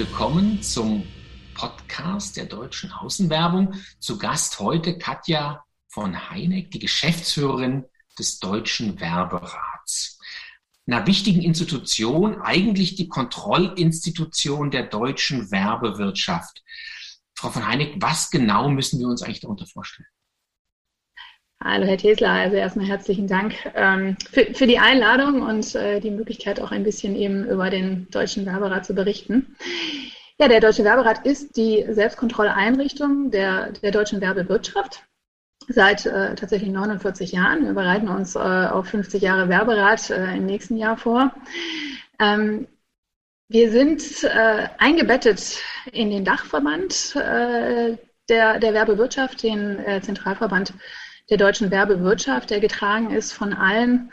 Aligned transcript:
willkommen 0.00 0.62
zum 0.62 1.06
Podcast 1.52 2.38
der 2.38 2.46
deutschen 2.46 2.90
Außenwerbung. 2.90 3.74
Zu 3.98 4.16
Gast 4.16 4.58
heute 4.58 4.96
Katja 4.96 5.62
von 5.88 6.30
Heineck, 6.30 6.70
die 6.70 6.78
Geschäftsführerin 6.78 7.84
des 8.18 8.38
Deutschen 8.38 8.98
Werberats. 8.98 10.18
Einer 10.86 11.06
wichtigen 11.06 11.42
Institution, 11.42 12.40
eigentlich 12.40 12.94
die 12.94 13.08
Kontrollinstitution 13.08 14.70
der 14.70 14.84
deutschen 14.84 15.50
Werbewirtschaft. 15.50 16.64
Frau 17.34 17.50
von 17.50 17.66
Heineck, 17.66 17.96
was 17.98 18.30
genau 18.30 18.70
müssen 18.70 19.00
wir 19.00 19.06
uns 19.06 19.20
eigentlich 19.20 19.40
darunter 19.40 19.66
vorstellen? 19.66 20.08
Hallo 21.62 21.84
Herr 21.84 21.98
Tesler, 21.98 22.30
also 22.30 22.56
erstmal 22.56 22.86
herzlichen 22.86 23.26
Dank 23.26 23.54
ähm, 23.74 24.16
für, 24.32 24.46
für, 24.54 24.66
die 24.66 24.78
Einladung 24.78 25.42
und 25.42 25.74
äh, 25.74 26.00
die 26.00 26.10
Möglichkeit 26.10 26.58
auch 26.58 26.70
ein 26.70 26.84
bisschen 26.84 27.14
eben 27.14 27.44
über 27.44 27.68
den 27.68 28.08
Deutschen 28.10 28.46
Werberat 28.46 28.86
zu 28.86 28.94
berichten. 28.94 29.54
Ja, 30.38 30.48
der 30.48 30.60
Deutsche 30.60 30.84
Werberat 30.84 31.26
ist 31.26 31.58
die 31.58 31.84
Selbstkontrolleinrichtung 31.86 33.30
der, 33.30 33.72
der 33.72 33.90
deutschen 33.90 34.22
Werbewirtschaft 34.22 35.02
seit 35.68 36.06
äh, 36.06 36.34
tatsächlich 36.34 36.70
49 36.70 37.32
Jahren. 37.32 37.66
Wir 37.66 37.74
bereiten 37.74 38.08
uns 38.08 38.36
äh, 38.36 38.38
auf 38.38 38.86
50 38.86 39.20
Jahre 39.20 39.50
Werberat 39.50 40.08
äh, 40.08 40.36
im 40.36 40.46
nächsten 40.46 40.78
Jahr 40.78 40.96
vor. 40.96 41.30
Ähm, 42.18 42.68
wir 43.48 43.70
sind 43.70 44.24
äh, 44.24 44.68
eingebettet 44.78 45.58
in 45.92 46.08
den 46.08 46.24
Dachverband 46.24 47.16
äh, 47.16 47.98
der, 48.30 48.58
der 48.60 48.72
Werbewirtschaft, 48.72 49.42
den 49.42 49.84
Zentralverband 50.02 50.72
der 51.30 51.38
deutschen 51.38 51.70
Werbewirtschaft, 51.70 52.50
der 52.50 52.60
getragen 52.60 53.10
ist 53.10 53.32
von 53.32 53.54
allen 53.54 54.12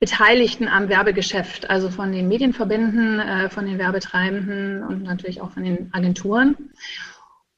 Beteiligten 0.00 0.68
am 0.68 0.88
Werbegeschäft, 0.88 1.68
also 1.68 1.90
von 1.90 2.12
den 2.12 2.28
Medienverbänden, 2.28 3.18
äh, 3.18 3.50
von 3.50 3.66
den 3.66 3.78
Werbetreibenden 3.78 4.84
und 4.84 5.02
natürlich 5.02 5.40
auch 5.40 5.50
von 5.50 5.64
den 5.64 5.90
Agenturen. 5.92 6.70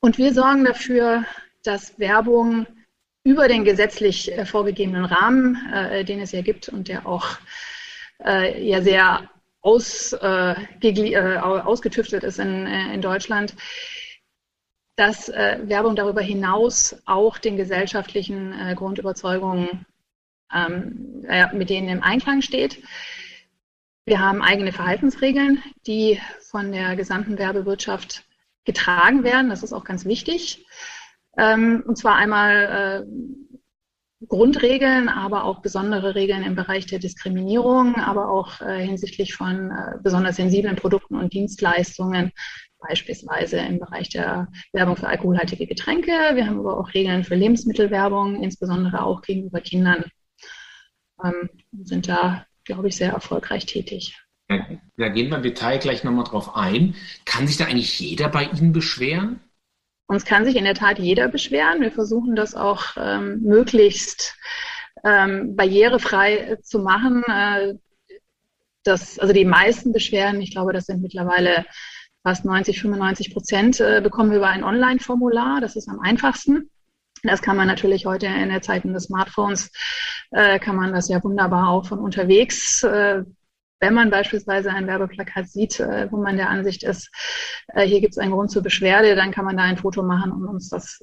Und 0.00 0.17
wir 0.17 0.33
sorgen 0.33 0.64
dafür, 0.64 1.27
dass 1.62 1.98
Werbung 1.98 2.67
über 3.22 3.47
den 3.47 3.64
gesetzlich 3.64 4.33
äh, 4.33 4.47
vorgegebenen 4.47 5.05
Rahmen, 5.05 5.59
äh, 5.70 6.03
den 6.03 6.20
es 6.20 6.33
ja 6.33 6.41
gibt 6.41 6.70
und 6.70 6.89
der 6.89 7.06
auch 7.06 7.37
ja 8.22 8.83
sehr 8.83 9.31
aus, 9.62 10.12
ausgetüftelt 10.12 12.22
ist 12.22 12.39
in, 12.39 12.67
in 12.67 13.00
Deutschland, 13.00 13.55
dass 15.01 15.31
äh, 15.31 15.59
Werbung 15.62 15.97
darüber 15.97 16.20
hinaus 16.20 16.95
auch 17.06 17.39
den 17.39 17.56
gesellschaftlichen 17.56 18.53
äh, 18.53 18.75
Grundüberzeugungen, 18.75 19.87
ähm, 20.55 21.25
äh, 21.27 21.47
mit 21.55 21.70
denen 21.70 21.89
im 21.89 22.03
Einklang 22.03 22.43
steht. 22.43 22.83
Wir 24.05 24.21
haben 24.21 24.43
eigene 24.43 24.73
Verhaltensregeln, 24.73 25.62
die 25.87 26.21
von 26.43 26.71
der 26.71 26.97
gesamten 26.97 27.39
Werbewirtschaft 27.39 28.25
getragen 28.67 29.25
werden. 29.25 29.48
Das 29.48 29.62
ist 29.62 29.73
auch 29.73 29.84
ganz 29.84 30.05
wichtig. 30.05 30.67
Ähm, 31.39 31.83
und 31.87 31.97
zwar 31.97 32.17
einmal 32.17 33.06
äh, 33.09 34.27
Grundregeln, 34.27 35.09
aber 35.09 35.45
auch 35.45 35.62
besondere 35.62 36.15
Regeln 36.15 36.45
im 36.45 36.56
Bereich 36.56 36.84
der 36.84 36.98
Diskriminierung, 36.98 37.95
aber 37.95 38.28
auch 38.28 38.61
äh, 38.61 38.84
hinsichtlich 38.84 39.33
von 39.33 39.71
äh, 39.71 39.97
besonders 40.03 40.37
sensiblen 40.37 40.77
Produkten 40.77 41.17
und 41.17 41.33
Dienstleistungen, 41.33 42.33
beispielsweise 42.81 43.59
im 43.59 43.78
Bereich 43.78 44.09
der 44.09 44.48
Werbung 44.73 44.97
für 44.97 45.09
alkoholhaltige 45.09 45.67
Getränke. 45.67 46.11
Wir 46.11 46.47
haben 46.47 46.59
aber 46.59 46.78
auch 46.78 46.95
Regeln 46.95 47.25
für 47.25 47.34
Lebensmittelwerbung, 47.34 48.42
insbesondere 48.42 49.03
auch 49.03 49.22
gegenüber 49.22 49.61
Kindern. 49.61 50.05
Ähm, 51.22 51.50
sind 51.83 52.09
da, 52.09 52.47
glaube 52.64 52.89
ich, 52.89 52.97
sehr 52.97 53.12
erfolgreich 53.12 53.67
tätig. 53.67 54.17
Ja, 54.48 54.67
da 54.97 55.09
gehen 55.09 55.28
wir 55.31 55.37
im 55.37 55.42
Detail 55.42 55.78
gleich 55.78 56.03
nochmal 56.03 56.25
drauf 56.25 56.56
ein. 56.56 56.97
Kann 57.25 57.47
sich 57.47 57.56
da 57.56 57.66
eigentlich 57.66 58.00
jeder 58.00 58.28
bei 58.28 58.44
Ihnen 58.44 58.72
beschweren? 58.72 59.41
Uns 60.09 60.25
kann 60.25 60.44
sich 60.44 60.56
in 60.56 60.65
der 60.65 60.75
Tat 60.75 60.99
jeder 60.99 61.28
beschweren. 61.28 61.81
Wir 61.81 61.93
versuchen 61.93 62.34
das 62.34 62.56
auch 62.56 62.97
ähm, 62.97 63.43
möglichst 63.43 64.34
ähm, 65.05 65.55
barrierefrei 65.55 66.56
zu 66.62 66.81
machen. 66.81 67.22
Äh, 67.28 67.75
das, 68.82 69.19
also 69.21 69.32
die 69.32 69.44
meisten 69.44 69.93
Beschwerden, 69.93 70.41
ich 70.41 70.50
glaube, 70.50 70.72
das 70.72 70.87
sind 70.87 71.03
mittlerweile 71.03 71.65
fast 72.22 72.44
90, 72.44 72.81
95 72.81 73.32
Prozent 73.32 73.81
äh, 73.81 74.00
bekommen 74.03 74.31
wir 74.31 74.38
über 74.38 74.48
ein 74.48 74.64
Online-Formular. 74.64 75.60
Das 75.60 75.76
ist 75.76 75.88
am 75.88 76.00
einfachsten. 76.00 76.70
Das 77.22 77.42
kann 77.42 77.56
man 77.56 77.66
natürlich 77.66 78.06
heute 78.06 78.26
in 78.26 78.48
der 78.48 78.62
Zeit 78.62 78.84
des 78.84 79.04
Smartphones, 79.04 79.70
äh, 80.31 80.58
kann 80.58 80.76
man 80.76 80.92
das 80.92 81.08
ja 81.08 81.22
wunderbar 81.22 81.69
auch 81.69 81.86
von 81.86 81.98
unterwegs, 81.98 82.82
äh, 82.82 83.25
wenn 83.82 83.94
man 83.94 84.10
beispielsweise 84.10 84.70
ein 84.70 84.86
Werbeplakat 84.86 85.48
sieht, 85.48 85.78
wo 86.10 86.19
man 86.19 86.36
der 86.36 86.50
Ansicht 86.50 86.82
ist, 86.82 87.10
hier 87.75 88.03
gibt 88.03 88.12
es 88.12 88.19
einen 88.19 88.32
Grund 88.32 88.50
zur 88.50 88.62
Beschwerde, 88.62 89.16
dann 89.16 89.31
kann 89.31 89.47
man 89.47 89.56
da 89.56 89.62
ein 89.62 89.78
Foto 89.78 90.02
machen 90.02 90.32
und 90.32 90.47
uns 90.47 90.69
das 90.69 91.02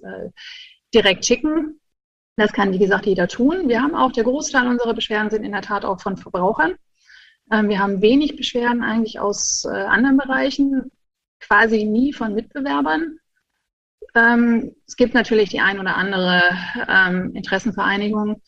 direkt 0.93 1.25
schicken. 1.25 1.79
Das 2.35 2.53
kann, 2.53 2.73
wie 2.73 2.77
gesagt, 2.77 3.07
jeder 3.07 3.27
tun. 3.27 3.67
Wir 3.67 3.81
haben 3.81 3.95
auch, 3.95 4.11
der 4.11 4.25
Großteil 4.25 4.67
unserer 4.67 4.93
Beschwerden 4.93 5.31
sind 5.31 5.43
in 5.43 5.53
der 5.53 5.63
Tat 5.63 5.85
auch 5.85 5.99
von 5.99 6.17
Verbrauchern. 6.17 6.75
Ähm, 7.51 7.67
wir 7.69 7.79
haben 7.79 8.03
wenig 8.03 8.35
Beschwerden 8.35 8.83
eigentlich 8.83 9.19
aus 9.19 9.65
anderen 9.65 10.17
Bereichen 10.17 10.91
quasi 11.39 11.85
nie 11.85 12.13
von 12.13 12.33
Mitbewerbern. 12.33 13.19
Ähm, 14.15 14.75
es 14.87 14.95
gibt 14.95 15.13
natürlich 15.13 15.49
die 15.49 15.59
ein 15.59 15.79
oder 15.79 15.95
andere 15.95 16.41
ähm, 16.87 17.35
Interessenvereinigung, 17.35 18.41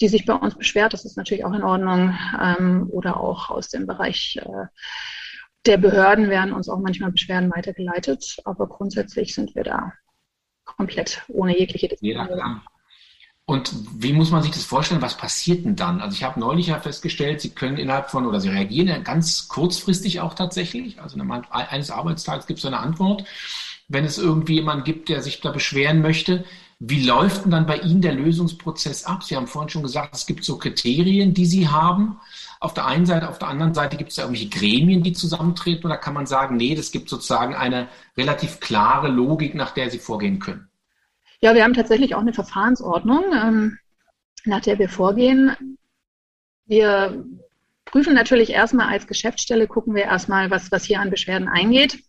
die 0.00 0.08
sich 0.08 0.26
bei 0.26 0.34
uns 0.34 0.56
beschwert. 0.56 0.92
Das 0.92 1.04
ist 1.04 1.16
natürlich 1.16 1.44
auch 1.44 1.52
in 1.52 1.62
Ordnung. 1.62 2.16
Ähm, 2.40 2.88
oder 2.90 3.20
auch 3.20 3.50
aus 3.50 3.68
dem 3.68 3.86
Bereich 3.86 4.38
äh, 4.42 4.66
der 5.66 5.78
Behörden 5.78 6.28
werden 6.28 6.52
uns 6.52 6.68
auch 6.68 6.80
manchmal 6.80 7.12
Beschwerden 7.12 7.50
weitergeleitet. 7.50 8.36
Aber 8.44 8.68
grundsätzlich 8.68 9.34
sind 9.34 9.54
wir 9.54 9.64
da 9.64 9.92
komplett 10.64 11.22
ohne 11.28 11.58
jegliche 11.58 11.88
Diskriminierung. 11.88 12.62
Und 13.46 13.74
wie 14.02 14.14
muss 14.14 14.30
man 14.30 14.42
sich 14.42 14.52
das 14.52 14.64
vorstellen? 14.64 15.02
Was 15.02 15.18
passiert 15.18 15.66
denn 15.66 15.76
dann? 15.76 16.00
Also 16.00 16.14
ich 16.14 16.24
habe 16.24 16.40
neulich 16.40 16.68
ja 16.68 16.80
festgestellt, 16.80 17.42
Sie 17.42 17.50
können 17.50 17.76
innerhalb 17.76 18.10
von 18.10 18.26
oder 18.26 18.40
Sie 18.40 18.48
reagieren 18.48 18.88
ja 18.88 18.98
ganz 18.98 19.48
kurzfristig 19.48 20.20
auch 20.20 20.32
tatsächlich. 20.34 21.00
Also 21.02 21.18
eines 21.50 21.90
Arbeitstages 21.90 22.46
gibt 22.46 22.60
es 22.60 22.64
eine 22.64 22.78
Antwort. 22.78 23.24
Wenn 23.86 24.06
es 24.06 24.16
irgendwie 24.16 24.54
jemanden 24.54 24.84
gibt, 24.84 25.10
der 25.10 25.22
sich 25.22 25.42
da 25.42 25.50
beschweren 25.50 26.00
möchte, 26.00 26.44
wie 26.78 27.04
läuft 27.04 27.44
denn 27.44 27.50
dann 27.50 27.66
bei 27.66 27.78
Ihnen 27.78 28.00
der 28.00 28.14
Lösungsprozess 28.14 29.04
ab? 29.04 29.22
Sie 29.22 29.36
haben 29.36 29.46
vorhin 29.46 29.68
schon 29.68 29.82
gesagt, 29.82 30.14
es 30.14 30.26
gibt 30.26 30.42
so 30.44 30.56
Kriterien, 30.58 31.34
die 31.34 31.46
Sie 31.46 31.68
haben. 31.68 32.18
Auf 32.60 32.72
der 32.72 32.86
einen 32.86 33.04
Seite, 33.04 33.28
auf 33.28 33.38
der 33.38 33.48
anderen 33.48 33.74
Seite 33.74 33.98
gibt 33.98 34.10
es 34.10 34.16
ja 34.16 34.24
irgendwelche 34.24 34.48
Gremien, 34.48 35.02
die 35.02 35.12
zusammentreten. 35.12 35.84
Oder 35.84 35.98
kann 35.98 36.14
man 36.14 36.26
sagen, 36.26 36.56
nee, 36.56 36.74
das 36.74 36.92
gibt 36.92 37.10
sozusagen 37.10 37.54
eine 37.54 37.88
relativ 38.16 38.60
klare 38.60 39.08
Logik, 39.08 39.54
nach 39.54 39.72
der 39.72 39.90
Sie 39.90 39.98
vorgehen 39.98 40.38
können? 40.38 40.68
Ja, 41.44 41.54
wir 41.54 41.62
haben 41.62 41.74
tatsächlich 41.74 42.14
auch 42.14 42.22
eine 42.22 42.32
Verfahrensordnung, 42.32 43.22
ähm, 43.34 43.78
nach 44.46 44.62
der 44.62 44.78
wir 44.78 44.88
vorgehen. 44.88 45.76
Wir 46.64 47.22
prüfen 47.84 48.14
natürlich 48.14 48.48
erstmal 48.48 48.88
als 48.88 49.06
Geschäftsstelle, 49.06 49.66
gucken 49.66 49.94
wir 49.94 50.04
erstmal, 50.04 50.50
was, 50.50 50.72
was 50.72 50.86
hier 50.86 51.00
an 51.00 51.10
Beschwerden 51.10 51.46
eingeht. 51.48 52.02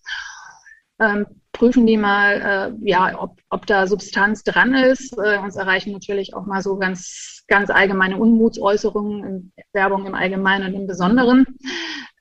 Ähm, 1.01 1.25
prüfen 1.51 1.85
die 1.85 1.97
mal, 1.97 2.78
äh, 2.81 2.90
ja, 2.90 3.22
ob, 3.22 3.38
ob 3.50 3.66
da 3.66 3.88
Substanz 3.88 4.44
dran 4.44 4.74
ist. 4.74 5.18
Äh, 5.18 5.40
uns 5.40 5.57
erreichen 5.57 5.91
natürlich 5.91 6.34
auch 6.34 6.45
mal 6.45 6.62
so 6.62 6.78
ganz, 6.78 7.44
ganz 7.50 7.69
allgemeine 7.69 8.16
Unmutsäußerungen 8.16 9.51
Werbung 9.74 10.06
im 10.06 10.16
Allgemeinen 10.16 10.68
und 10.68 10.79
im 10.79 10.88
Besonderen. 10.88 11.45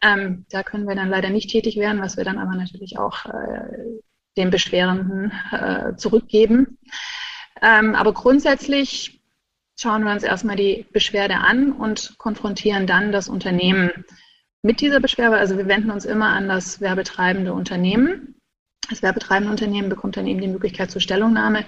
Ähm, 0.03 0.47
da 0.51 0.65
können 0.65 0.89
wir 0.89 0.97
dann 0.97 1.11
leider 1.11 1.31
nicht 1.31 1.49
tätig 1.49 1.77
werden, 1.77 2.03
was 2.03 2.17
wir 2.17 2.25
dann 2.25 2.39
aber 2.39 2.57
natürlich 2.57 2.99
auch 2.99 3.25
äh, 3.27 4.01
den 4.37 4.51
Beschwerenden 4.51 5.33
äh, 5.53 5.95
zurückgeben. 5.95 6.74
Ähm, 7.65 7.95
aber 7.95 8.13
grundsätzlich 8.13 9.23
schauen 9.79 10.05
wir 10.05 10.13
uns 10.13 10.23
erstmal 10.23 10.57
die 10.57 10.87
Beschwerde 10.93 11.37
an 11.37 11.73
und 11.73 12.15
konfrontieren 12.19 12.87
dann 12.87 13.11
das 13.11 13.27
Unternehmen 13.27 14.05
mit 14.61 14.83
dieser 14.83 15.01
Beschwerde. 15.01 15.39
Also 15.39 15.57
wir 15.57 15.67
wenden 15.67 15.91
uns 15.91 16.05
immer 16.05 16.29
an 16.29 16.47
das 16.47 16.83
werbetreibende 16.83 17.55
Unternehmen. 17.55 18.37
Das 18.91 19.03
werbetreibende 19.03 19.51
Unternehmen 19.51 19.89
bekommt 19.89 20.19
dann 20.19 20.27
eben 20.27 20.43
die 20.43 20.49
Möglichkeit 20.49 20.91
zur 20.91 21.01
Stellungnahme, 21.01 21.65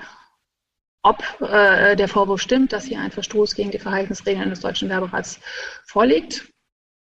ob 1.02 1.22
äh, 1.40 1.96
der 1.96 2.08
Vorwurf 2.08 2.42
stimmt, 2.42 2.74
dass 2.74 2.84
hier 2.84 3.00
ein 3.00 3.10
Verstoß 3.10 3.54
gegen 3.54 3.70
die 3.70 3.78
Verhaltensregeln 3.78 4.50
des 4.50 4.60
Deutschen 4.60 4.90
Werberats 4.90 5.40
vorliegt. 5.86 6.52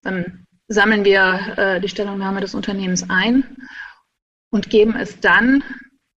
Dann 0.02 0.46
sammeln 0.68 1.04
wir 1.04 1.54
äh, 1.56 1.80
die 1.80 1.88
Stellungnahme 1.88 2.40
des 2.40 2.54
Unternehmens 2.54 3.10
ein 3.10 3.56
und 4.50 4.70
geben 4.70 4.94
es 4.94 5.18
dann 5.18 5.64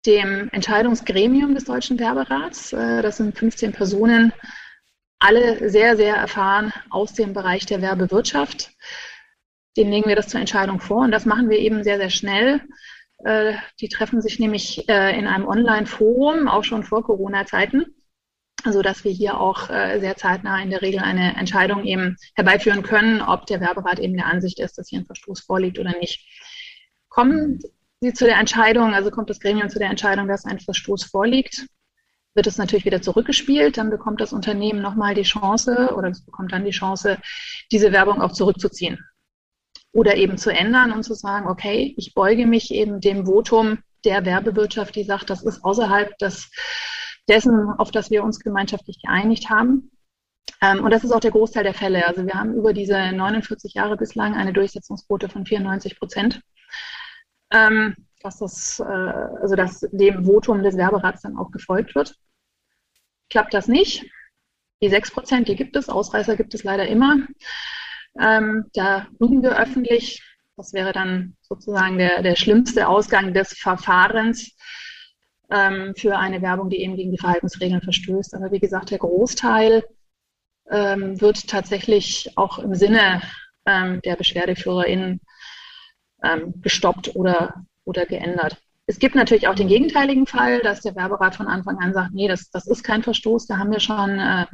dem 0.06 0.48
Entscheidungsgremium 0.52 1.54
des 1.54 1.64
Deutschen 1.64 1.98
Werberats. 1.98 2.72
Äh, 2.72 3.02
das 3.02 3.18
sind 3.18 3.36
15 3.36 3.72
Personen, 3.72 4.32
alle 5.18 5.68
sehr, 5.68 5.96
sehr 5.96 6.16
erfahren 6.16 6.72
aus 6.88 7.12
dem 7.12 7.34
Bereich 7.34 7.66
der 7.66 7.82
Werbewirtschaft. 7.82 8.70
Denen 9.76 9.92
legen 9.92 10.08
wir 10.08 10.16
das 10.16 10.28
zur 10.28 10.40
Entscheidung 10.40 10.80
vor 10.80 11.02
und 11.02 11.10
das 11.10 11.26
machen 11.26 11.50
wir 11.50 11.58
eben 11.58 11.84
sehr, 11.84 11.98
sehr 11.98 12.10
schnell. 12.10 12.62
Äh, 13.24 13.54
die 13.80 13.88
treffen 13.88 14.22
sich 14.22 14.38
nämlich 14.38 14.88
äh, 14.88 15.18
in 15.18 15.26
einem 15.26 15.46
Online-Forum, 15.46 16.48
auch 16.48 16.64
schon 16.64 16.82
vor 16.82 17.04
Corona-Zeiten, 17.04 17.94
sodass 18.64 19.04
wir 19.04 19.12
hier 19.12 19.40
auch 19.40 19.68
sehr 19.68 20.16
zeitnah 20.16 20.60
in 20.60 20.68
der 20.68 20.82
Regel 20.82 21.00
eine 21.00 21.34
Entscheidung 21.36 21.82
eben 21.84 22.18
herbeiführen 22.34 22.82
können, 22.82 23.22
ob 23.22 23.46
der 23.46 23.62
Werberat 23.62 23.98
eben 23.98 24.18
der 24.18 24.26
Ansicht 24.26 24.60
ist, 24.60 24.76
dass 24.76 24.88
hier 24.88 25.00
ein 25.00 25.06
Verstoß 25.06 25.40
vorliegt 25.40 25.78
oder 25.78 25.96
nicht. 25.98 26.28
Kommen 27.08 27.58
sie 28.00 28.12
zu 28.12 28.24
der 28.24 28.38
Entscheidung, 28.38 28.94
also 28.94 29.10
kommt 29.10 29.30
das 29.30 29.40
Gremium 29.40 29.68
zu 29.68 29.78
der 29.78 29.90
Entscheidung, 29.90 30.26
dass 30.26 30.44
ein 30.44 30.58
Verstoß 30.58 31.04
vorliegt, 31.04 31.66
wird 32.34 32.46
es 32.46 32.58
natürlich 32.58 32.84
wieder 32.84 33.02
zurückgespielt. 33.02 33.76
Dann 33.76 33.90
bekommt 33.90 34.20
das 34.20 34.32
Unternehmen 34.32 34.80
nochmal 34.80 35.14
die 35.14 35.22
Chance 35.22 35.92
oder 35.94 36.08
es 36.08 36.24
bekommt 36.24 36.52
dann 36.52 36.64
die 36.64 36.70
Chance, 36.70 37.18
diese 37.70 37.92
Werbung 37.92 38.22
auch 38.22 38.32
zurückzuziehen. 38.32 39.04
Oder 39.92 40.16
eben 40.16 40.38
zu 40.38 40.50
ändern 40.50 40.92
und 40.92 41.02
zu 41.02 41.14
sagen, 41.14 41.48
okay, 41.48 41.94
ich 41.96 42.14
beuge 42.14 42.46
mich 42.46 42.72
eben 42.72 43.00
dem 43.00 43.26
Votum 43.26 43.78
der 44.04 44.24
Werbewirtschaft, 44.24 44.94
die 44.94 45.04
sagt, 45.04 45.28
das 45.28 45.42
ist 45.42 45.64
außerhalb 45.64 46.16
des, 46.18 46.50
dessen, 47.28 47.70
auf 47.76 47.90
das 47.90 48.10
wir 48.10 48.22
uns 48.22 48.38
gemeinschaftlich 48.38 49.02
geeinigt 49.02 49.50
haben. 49.50 49.90
Ähm, 50.62 50.84
und 50.84 50.90
das 50.90 51.04
ist 51.04 51.12
auch 51.12 51.20
der 51.20 51.32
Großteil 51.32 51.64
der 51.64 51.74
Fälle. 51.74 52.06
Also 52.06 52.24
wir 52.24 52.34
haben 52.34 52.54
über 52.54 52.72
diese 52.72 52.94
49 53.12 53.74
Jahre 53.74 53.96
bislang 53.96 54.34
eine 54.34 54.52
Durchsetzungsquote 54.52 55.28
von 55.28 55.44
94 55.44 55.98
Prozent. 55.98 56.40
Ähm, 57.52 57.96
dass 58.22 58.38
das, 58.38 58.80
äh, 58.80 58.84
also 58.84 59.56
dass 59.56 59.80
dem 59.92 60.24
Votum 60.24 60.62
des 60.62 60.76
Werberats 60.76 61.22
dann 61.22 61.36
auch 61.36 61.50
gefolgt 61.50 61.94
wird. 61.94 62.16
Klappt 63.30 63.54
das 63.54 63.68
nicht? 63.68 64.04
Die 64.82 64.88
6 64.88 65.10
Prozent, 65.10 65.48
die 65.48 65.56
gibt 65.56 65.76
es, 65.76 65.88
Ausreißer 65.88 66.36
gibt 66.36 66.54
es 66.54 66.64
leider 66.64 66.86
immer. 66.86 67.18
Ähm, 68.18 68.66
da 68.74 69.06
lügen 69.18 69.42
wir 69.42 69.58
öffentlich. 69.58 70.22
Das 70.56 70.72
wäre 70.72 70.92
dann 70.92 71.36
sozusagen 71.42 71.98
der, 71.98 72.22
der 72.22 72.36
schlimmste 72.36 72.88
Ausgang 72.88 73.32
des 73.32 73.54
Verfahrens 73.54 74.56
ähm, 75.50 75.94
für 75.96 76.18
eine 76.18 76.42
Werbung, 76.42 76.70
die 76.70 76.80
eben 76.80 76.96
gegen 76.96 77.12
die 77.12 77.18
Verhaltensregeln 77.18 77.82
verstößt. 77.82 78.34
Aber 78.34 78.52
wie 78.52 78.58
gesagt, 78.58 78.90
der 78.90 78.98
Großteil 78.98 79.84
ähm, 80.70 81.20
wird 81.20 81.48
tatsächlich 81.48 82.30
auch 82.36 82.58
im 82.58 82.74
Sinne 82.74 83.22
ähm, 83.66 84.00
der 84.02 84.16
BeschwerdeführerInnen 84.16 85.20
ähm, 86.22 86.54
gestoppt 86.62 87.14
oder, 87.16 87.64
oder 87.84 88.06
geändert. 88.06 88.60
Es 88.86 88.98
gibt 88.98 89.14
natürlich 89.14 89.46
auch 89.46 89.54
den 89.54 89.68
gegenteiligen 89.68 90.26
Fall, 90.26 90.60
dass 90.62 90.80
der 90.80 90.96
Werberat 90.96 91.36
von 91.36 91.46
Anfang 91.46 91.78
an 91.78 91.92
sagt, 91.94 92.12
nee, 92.12 92.26
das, 92.26 92.50
das 92.50 92.66
ist 92.66 92.82
kein 92.82 93.04
Verstoß, 93.04 93.46
da 93.46 93.58
haben 93.58 93.70
wir 93.70 93.78
schon 93.78 94.18
äh, 94.18 94.46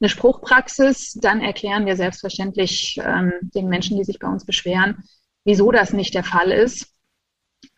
eine 0.00 0.08
Spruchpraxis. 0.08 1.14
Dann 1.14 1.40
erklären 1.40 1.86
wir 1.86 1.96
selbstverständlich 1.96 3.00
ähm, 3.02 3.32
den 3.40 3.68
Menschen, 3.68 3.96
die 3.96 4.04
sich 4.04 4.18
bei 4.18 4.28
uns 4.28 4.44
beschweren, 4.44 5.02
wieso 5.44 5.70
das 5.70 5.92
nicht 5.92 6.14
der 6.14 6.24
Fall 6.24 6.50
ist. 6.52 6.92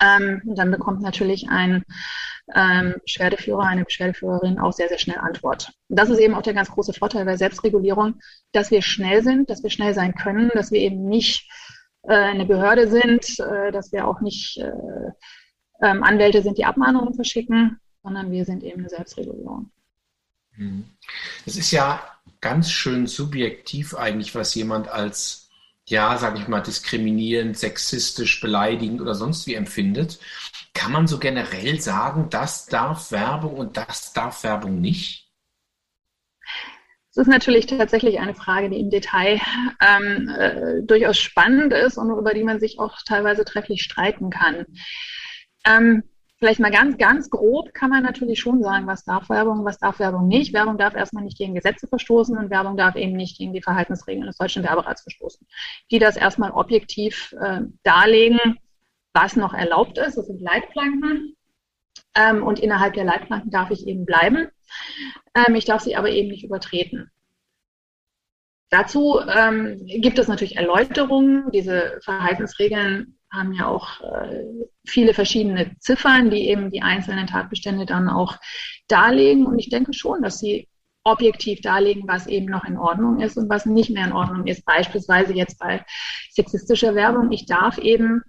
Ähm, 0.00 0.42
dann 0.44 0.70
bekommt 0.70 1.02
natürlich 1.02 1.48
ein 1.48 1.84
ähm, 2.54 2.96
Beschwerdeführer, 3.04 3.62
eine 3.62 3.84
Beschwerdeführerin 3.84 4.58
auch 4.58 4.72
sehr, 4.72 4.88
sehr 4.88 4.98
schnell 4.98 5.18
Antwort. 5.18 5.72
Das 5.88 6.10
ist 6.10 6.18
eben 6.18 6.34
auch 6.34 6.42
der 6.42 6.54
ganz 6.54 6.70
große 6.70 6.92
Vorteil 6.92 7.24
bei 7.24 7.36
Selbstregulierung, 7.36 8.20
dass 8.52 8.70
wir 8.70 8.82
schnell 8.82 9.22
sind, 9.22 9.50
dass 9.50 9.62
wir 9.62 9.70
schnell 9.70 9.94
sein 9.94 10.14
können, 10.14 10.50
dass 10.54 10.70
wir 10.70 10.80
eben 10.80 11.04
nicht 11.04 11.48
äh, 12.02 12.14
eine 12.14 12.46
Behörde 12.46 12.88
sind, 12.88 13.38
äh, 13.40 13.72
dass 13.72 13.92
wir 13.92 14.06
auch 14.06 14.20
nicht 14.20 14.58
äh, 14.58 15.10
ähm, 15.82 16.02
Anwälte 16.02 16.42
sind, 16.42 16.58
die 16.58 16.64
Abmahnungen 16.64 17.14
verschicken, 17.14 17.80
sondern 18.02 18.30
wir 18.30 18.44
sind 18.44 18.62
eben 18.62 18.80
eine 18.80 18.88
Selbstregulierung. 18.88 19.70
Hm. 20.54 20.84
Es 21.46 21.56
ist 21.56 21.70
ja 21.70 22.02
ganz 22.40 22.70
schön 22.70 23.06
subjektiv 23.06 23.94
eigentlich, 23.94 24.34
was 24.34 24.54
jemand 24.54 24.88
als, 24.88 25.48
ja, 25.86 26.18
sage 26.18 26.38
ich 26.38 26.48
mal, 26.48 26.60
diskriminierend, 26.60 27.56
sexistisch, 27.56 28.40
beleidigend 28.40 29.00
oder 29.00 29.14
sonst 29.14 29.46
wie 29.46 29.54
empfindet. 29.54 30.18
Kann 30.74 30.92
man 30.92 31.06
so 31.06 31.18
generell 31.18 31.80
sagen, 31.80 32.28
das 32.30 32.66
darf 32.66 33.12
Werbung 33.12 33.54
und 33.54 33.76
das 33.76 34.12
darf 34.12 34.44
Werbung 34.44 34.80
nicht? 34.80 35.31
Es 37.12 37.18
ist 37.18 37.28
natürlich 37.28 37.66
tatsächlich 37.66 38.20
eine 38.20 38.34
Frage, 38.34 38.70
die 38.70 38.80
im 38.80 38.88
Detail 38.88 39.38
ähm, 39.86 40.30
äh, 40.30 40.82
durchaus 40.82 41.18
spannend 41.18 41.74
ist 41.74 41.98
und 41.98 42.10
über 42.10 42.32
die 42.32 42.42
man 42.42 42.58
sich 42.58 42.78
auch 42.78 42.96
teilweise 43.06 43.44
trefflich 43.44 43.82
streiten 43.82 44.30
kann. 44.30 44.64
Ähm, 45.66 46.04
vielleicht 46.38 46.58
mal 46.58 46.70
ganz, 46.70 46.96
ganz 46.96 47.28
grob 47.28 47.74
kann 47.74 47.90
man 47.90 48.02
natürlich 48.02 48.40
schon 48.40 48.62
sagen, 48.62 48.86
was 48.86 49.04
darf 49.04 49.28
Werbung, 49.28 49.62
was 49.66 49.76
darf 49.76 49.98
Werbung 49.98 50.26
nicht. 50.26 50.54
Werbung 50.54 50.78
darf 50.78 50.94
erstmal 50.94 51.22
nicht 51.22 51.36
gegen 51.36 51.54
Gesetze 51.54 51.86
verstoßen 51.86 52.38
und 52.38 52.48
Werbung 52.48 52.78
darf 52.78 52.96
eben 52.96 53.12
nicht 53.12 53.36
gegen 53.36 53.52
die 53.52 53.60
Verhaltensregeln 53.60 54.26
des 54.26 54.38
deutschen 54.38 54.62
Werberats 54.62 55.02
verstoßen, 55.02 55.46
die 55.90 55.98
das 55.98 56.16
erstmal 56.16 56.52
objektiv 56.52 57.34
äh, 57.38 57.60
darlegen, 57.82 58.40
was 59.12 59.36
noch 59.36 59.52
erlaubt 59.52 59.98
ist. 59.98 60.16
Das 60.16 60.28
sind 60.28 60.40
Leitplanken. 60.40 61.36
Ähm, 62.14 62.42
und 62.42 62.58
innerhalb 62.58 62.94
der 62.94 63.04
Leitplanken 63.04 63.50
darf 63.50 63.70
ich 63.70 63.86
eben 63.86 64.04
bleiben. 64.04 64.48
Ähm, 65.34 65.54
ich 65.54 65.64
darf 65.64 65.82
sie 65.82 65.96
aber 65.96 66.10
eben 66.10 66.28
nicht 66.28 66.44
übertreten. 66.44 67.10
Dazu 68.70 69.20
ähm, 69.20 69.84
gibt 69.86 70.18
es 70.18 70.28
natürlich 70.28 70.56
Erläuterungen. 70.56 71.50
Diese 71.52 71.98
Verhaltensregeln 72.02 73.18
haben 73.30 73.52
ja 73.52 73.66
auch 73.66 74.00
äh, 74.00 74.44
viele 74.86 75.14
verschiedene 75.14 75.76
Ziffern, 75.78 76.30
die 76.30 76.48
eben 76.48 76.70
die 76.70 76.82
einzelnen 76.82 77.26
Tatbestände 77.26 77.86
dann 77.86 78.08
auch 78.08 78.38
darlegen. 78.88 79.46
Und 79.46 79.58
ich 79.58 79.68
denke 79.68 79.92
schon, 79.92 80.22
dass 80.22 80.38
sie 80.38 80.68
objektiv 81.04 81.60
darlegen, 81.60 82.04
was 82.06 82.26
eben 82.26 82.46
noch 82.46 82.64
in 82.64 82.76
Ordnung 82.76 83.20
ist 83.20 83.36
und 83.36 83.48
was 83.48 83.66
nicht 83.66 83.90
mehr 83.90 84.06
in 84.06 84.12
Ordnung 84.12 84.46
ist. 84.46 84.64
Beispielsweise 84.64 85.34
jetzt 85.34 85.58
bei 85.58 85.84
sexistischer 86.30 86.94
Werbung. 86.94 87.32
Ich 87.32 87.46
darf 87.46 87.78
eben 87.78 88.22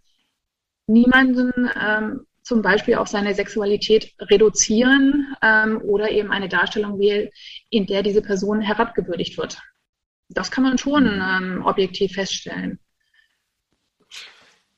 niemanden 0.87 1.51
ähm, 1.81 2.25
zum 2.43 2.61
Beispiel 2.61 2.95
auf 2.95 3.07
seine 3.07 3.33
Sexualität 3.33 4.13
reduzieren 4.19 5.35
ähm, 5.41 5.81
oder 5.81 6.11
eben 6.11 6.31
eine 6.31 6.49
Darstellung 6.49 6.99
wählen, 6.99 7.29
in 7.69 7.87
der 7.87 8.03
diese 8.03 8.21
Person 8.21 8.61
herabgewürdigt 8.61 9.37
wird. 9.37 9.59
Das 10.29 10.51
kann 10.51 10.63
man 10.63 10.77
schon 10.77 11.05
ähm, 11.05 11.65
objektiv 11.65 12.13
feststellen. 12.13 12.79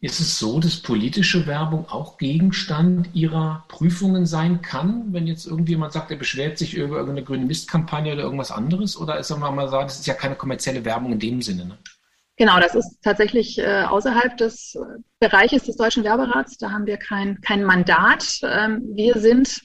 Ist 0.01 0.19
es 0.19 0.37
so, 0.37 0.59
dass 0.59 0.81
politische 0.81 1.47
Werbung 1.47 1.89
auch 1.89 2.19
Gegenstand 2.19 3.09
Ihrer 3.15 3.65
Prüfungen 3.69 4.27
sein 4.27 4.61
kann, 4.61 5.13
wenn 5.13 5.25
jetzt 5.25 5.47
irgendjemand 5.47 5.93
sagt, 5.93 6.11
er 6.11 6.17
beschwert 6.17 6.59
sich 6.59 6.75
über 6.75 6.97
irgendeine 6.97 7.23
grüne 7.23 7.45
Mistkampagne 7.45 8.13
oder 8.13 8.23
irgendwas 8.23 8.51
anderes? 8.51 8.97
Oder 8.97 9.17
ist 9.17 9.31
man 9.31 9.55
mal 9.55 9.69
sagen, 9.69 9.87
das 9.87 9.99
ist 9.99 10.05
ja 10.05 10.13
keine 10.13 10.35
kommerzielle 10.35 10.85
Werbung 10.85 11.13
in 11.13 11.19
dem 11.19 11.41
Sinne? 11.41 11.65
Ne? 11.65 11.77
Genau, 12.37 12.59
das 12.59 12.75
ist 12.75 12.99
tatsächlich 13.01 13.57
äh, 13.59 13.83
außerhalb 13.83 14.35
des 14.35 14.77
Bereiches 15.19 15.63
des 15.63 15.77
Deutschen 15.77 16.03
Werberats. 16.03 16.57
Da 16.57 16.71
haben 16.71 16.85
wir 16.85 16.97
kein, 16.97 17.39
kein 17.41 17.63
Mandat. 17.63 18.39
Ähm, 18.43 18.81
wir 18.93 19.17
sind 19.19 19.61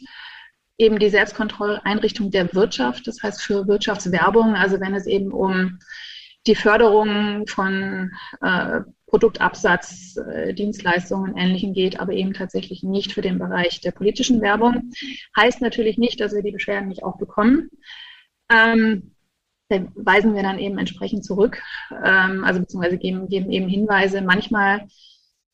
eben 0.78 0.98
die 0.98 1.10
Selbstkontrolleinrichtung 1.10 2.30
der 2.30 2.54
Wirtschaft, 2.54 3.06
das 3.06 3.22
heißt 3.22 3.42
für 3.42 3.66
Wirtschaftswerbung, 3.66 4.54
also 4.54 4.80
wenn 4.80 4.94
es 4.94 5.06
eben 5.06 5.32
um 5.32 5.78
die 6.46 6.54
Förderung 6.54 7.46
von 7.46 8.12
äh, 8.40 8.80
Produktabsatz, 9.06 10.16
äh, 10.16 10.54
Dienstleistungen 10.54 11.32
und 11.32 11.38
Ähnlichem 11.38 11.74
geht, 11.74 12.00
aber 12.00 12.12
eben 12.12 12.32
tatsächlich 12.32 12.82
nicht 12.82 13.12
für 13.12 13.20
den 13.20 13.38
Bereich 13.38 13.80
der 13.80 13.90
politischen 13.90 14.40
Werbung. 14.40 14.92
Heißt 15.36 15.60
natürlich 15.60 15.98
nicht, 15.98 16.20
dass 16.20 16.32
wir 16.32 16.42
die 16.42 16.52
Beschwerden 16.52 16.88
nicht 16.88 17.02
auch 17.02 17.18
bekommen. 17.18 17.68
Ähm, 18.50 19.14
weisen 19.94 20.34
wir 20.34 20.42
dann 20.42 20.58
eben 20.58 20.78
entsprechend 20.78 21.24
zurück, 21.24 21.62
ähm, 22.04 22.44
also 22.44 22.60
beziehungsweise 22.60 22.98
geben, 22.98 23.28
geben 23.28 23.50
eben 23.50 23.68
Hinweise. 23.68 24.22
Manchmal 24.22 24.86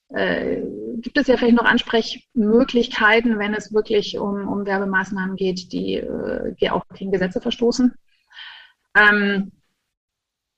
äh, 0.09 0.63
gibt 0.99 1.19
es 1.19 1.27
ja 1.27 1.37
vielleicht 1.37 1.57
noch 1.57 1.65
Ansprechmöglichkeiten, 1.65 3.39
wenn 3.39 3.55
es 3.55 3.73
wirklich 3.73 4.19
um, 4.19 4.49
um 4.49 4.65
Werbemaßnahmen 4.65 5.37
geht, 5.37 5.73
die, 5.73 5.95
äh, 5.95 6.55
die 6.61 6.71
auch 6.71 6.85
gegen 6.95 7.13
Gesetze 7.13 7.41
verstoßen. 7.41 7.95
Ähm, 8.97 9.53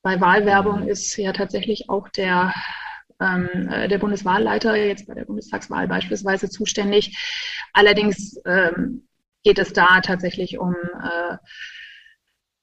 bei 0.03 0.21
Wahlwerbung 0.21 0.87
ist 0.87 1.17
ja 1.17 1.33
tatsächlich 1.33 1.89
auch 1.91 2.09
der, 2.09 2.55
ähm, 3.21 3.69
äh, 3.69 3.89
der 3.89 3.99
Bundeswahlleiter 3.99 4.77
jetzt 4.77 5.07
bei 5.07 5.15
der 5.15 5.25
Bundestagswahl 5.25 5.89
beispielsweise 5.89 6.49
zuständig. 6.49 7.17
Allerdings 7.73 8.41
ähm, 8.45 9.09
geht 9.43 9.59
es 9.59 9.73
da 9.73 10.01
tatsächlich 10.01 10.59
um 10.59 10.75
äh, 10.75 11.37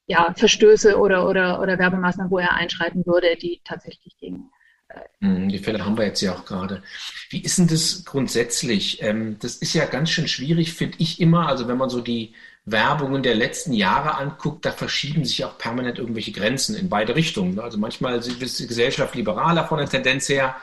ja, 0.08 0.34
Verstöße 0.36 0.98
oder, 0.98 1.28
oder, 1.28 1.62
oder 1.62 1.80
Werbemaßnahmen, 1.80 2.32
wo 2.32 2.40
er 2.40 2.54
einschreiten 2.54 3.06
würde, 3.06 3.36
die 3.36 3.62
tatsächlich 3.64 4.18
gegen. 4.18 4.52
Äh, 4.90 5.26
mhm, 5.26 5.50
die 5.50 5.60
Fälle 5.60 5.84
haben 5.84 5.98
wir 5.98 6.06
jetzt 6.06 6.22
ja 6.22 6.34
auch 6.34 6.46
gerade. 6.46 6.84
Wie 7.30 7.42
ist 7.42 7.58
denn 7.58 7.68
das 7.68 8.06
grundsätzlich? 8.06 9.02
Ähm, 9.02 9.38
das 9.40 9.56
ist 9.56 9.74
ja 9.74 9.86
ganz 9.86 10.12
schön 10.12 10.28
schwierig, 10.28 10.74
finde 10.74 10.98
ich 11.00 11.20
immer. 11.20 11.48
Also 11.48 11.68
wenn 11.68 11.78
man 11.78 11.90
so 11.90 12.02
die 12.02 12.34
Werbungen 12.66 13.24
der 13.24 13.36
letzten 13.36 13.74
Jahre 13.74 14.16
anguckt, 14.16 14.66
da 14.66 14.72
verschieben 14.72 15.26
sich 15.26 15.46
auch 15.46 15.58
permanent 15.58 16.00
irgendwelche 16.00 16.32
Grenzen 16.32 16.76
in 16.76 16.90
beide 16.90 17.16
Richtungen. 17.16 17.60
Also 17.60 17.78
manchmal 17.78 18.18
ist 18.18 18.60
die 18.60 18.68
Gesellschaft 18.68 19.16
liberaler 19.16 19.68
von 19.68 19.78
der 19.78 19.90
Tendenz 19.90 20.30
her, 20.30 20.56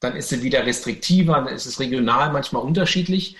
dann 0.00 0.16
ist 0.16 0.30
sie 0.30 0.42
wieder 0.42 0.64
restriktiver, 0.64 1.34
dann 1.34 1.54
ist 1.54 1.66
es 1.66 1.78
regional 1.78 2.32
manchmal 2.32 2.62
unterschiedlich 2.62 3.36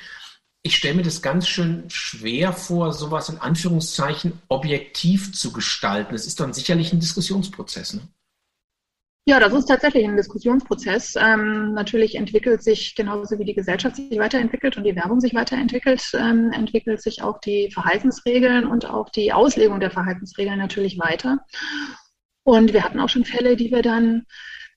ich 0.63 0.77
stelle 0.77 0.95
mir 0.95 1.03
das 1.03 1.23
ganz 1.23 1.49
schön 1.49 1.89
schwer 1.89 2.53
vor, 2.53 2.93
sowas 2.93 3.29
in 3.29 3.39
Anführungszeichen 3.39 4.41
objektiv 4.49 5.33
zu 5.35 5.53
gestalten. 5.53 6.15
Es 6.15 6.27
ist 6.27 6.41
dann 6.41 6.53
sicherlich 6.53 6.93
ein 6.93 7.01
Diskussionsprozess. 7.01 7.95
Ne? 7.95 8.03
Ja, 9.27 9.39
das 9.41 9.55
ist 9.55 9.67
tatsächlich 9.67 10.05
ein 10.05 10.17
Diskussionsprozess. 10.17 11.15
Ähm, 11.17 11.73
natürlich 11.73 12.17
entwickelt 12.17 12.63
sich 12.63 12.95
genauso 12.95 13.39
wie 13.39 13.45
die 13.45 13.55
Gesellschaft 13.55 13.97
sich 13.97 14.19
weiterentwickelt 14.19 14.77
und 14.77 14.85
die 14.85 14.97
Werbung 14.97 15.21
sich 15.21 15.35
weiterentwickelt, 15.35 16.03
ähm, 16.15 16.53
entwickelt 16.53 17.01
sich 17.01 17.23
auch 17.23 17.39
die 17.39 17.71
Verhaltensregeln 17.71 18.67
und 18.67 18.87
auch 18.87 19.09
die 19.09 19.33
Auslegung 19.33 19.81
der 19.81 19.91
Verhaltensregeln 19.91 20.59
natürlich 20.59 20.99
weiter. 20.99 21.39
Und 22.45 22.73
wir 22.73 22.83
hatten 22.83 23.01
auch 23.01 23.09
schon 23.09 23.25
Fälle, 23.25 23.57
die 23.57 23.71
wir 23.71 23.83
dann 23.83 24.27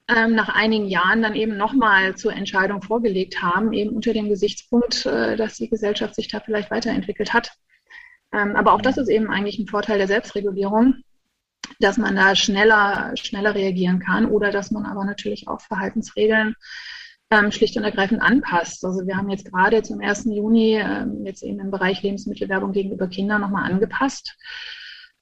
ähm, 0.08 0.36
nach 0.36 0.50
einigen 0.50 0.88
Jahren 0.88 1.22
dann 1.22 1.36
eben 1.36 1.56
nochmal 1.56 2.16
zur 2.16 2.34
Entscheidung 2.34 2.82
vorgelegt 2.82 3.42
haben, 3.42 3.74
eben 3.74 3.96
unter 3.96 4.14
dem 4.14 4.30
Gesichtspunkt, 4.30 5.06
äh, 5.06 5.38
dass 5.38 5.58
die 5.58 5.70
Gesellschaft 5.70 6.16
sich 6.16 6.28
da 6.28 6.40
vielleicht 6.40 6.72
weiterentwickelt 6.72 7.34
hat. 7.34 7.52
Ähm, 8.34 8.56
aber 8.56 8.74
auch 8.74 8.82
das 8.82 8.98
ist 8.98 9.10
eben 9.10 9.30
eigentlich 9.30 9.60
ein 9.60 9.68
Vorteil 9.68 9.98
der 9.98 10.08
Selbstregulierung, 10.08 10.96
dass 11.80 11.98
man 11.98 12.16
da 12.16 12.36
schneller, 12.36 13.16
schneller 13.16 13.56
reagieren 13.56 14.00
kann 14.00 14.26
oder 14.26 14.52
dass 14.52 14.72
man 14.72 14.86
aber 14.86 15.06
natürlich 15.06 15.48
auch 15.48 15.62
Verhaltensregeln 15.62 16.56
ähm, 17.32 17.52
schlicht 17.52 17.78
und 17.78 17.84
ergreifend 17.84 18.22
anpasst. 18.22 18.84
Also 18.84 19.06
wir 19.08 19.16
haben 19.16 19.30
jetzt 19.30 19.46
gerade 19.46 19.84
zum 19.84 20.02
1. 20.02 20.26
Juni 20.26 20.78
ähm, 20.78 21.26
jetzt 21.26 21.44
eben 21.44 21.60
im 21.60 21.72
Bereich 21.72 22.02
Lebensmittelwerbung 22.02 22.74
gegenüber 22.74 23.08
Kindern 23.08 23.42
nochmal 23.42 23.72
angepasst, 23.72 24.36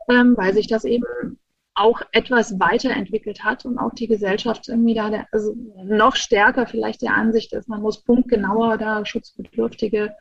ähm, 0.10 0.36
weil 0.38 0.54
sich 0.54 0.68
das 0.68 0.86
eben 0.86 1.40
auch 1.74 2.01
etwas 2.12 2.60
weiterentwickelt 2.60 3.44
hat 3.44 3.66
und 3.66 3.78
auch 3.78 3.94
die 3.94 4.08
Gesellschaft 4.08 4.68
irgendwie 4.68 4.94
da 4.94 5.10
der, 5.10 5.28
also 5.32 5.56
noch 5.84 6.16
stärker 6.16 6.68
vielleicht 6.68 7.01
der 7.01 7.13
Ansicht 7.13 7.54
ist, 7.54 7.70
man 7.70 7.82
muss 7.82 8.04
punktgenauer 8.04 8.78
da 8.78 9.06
schutzbedürftige 9.06 10.16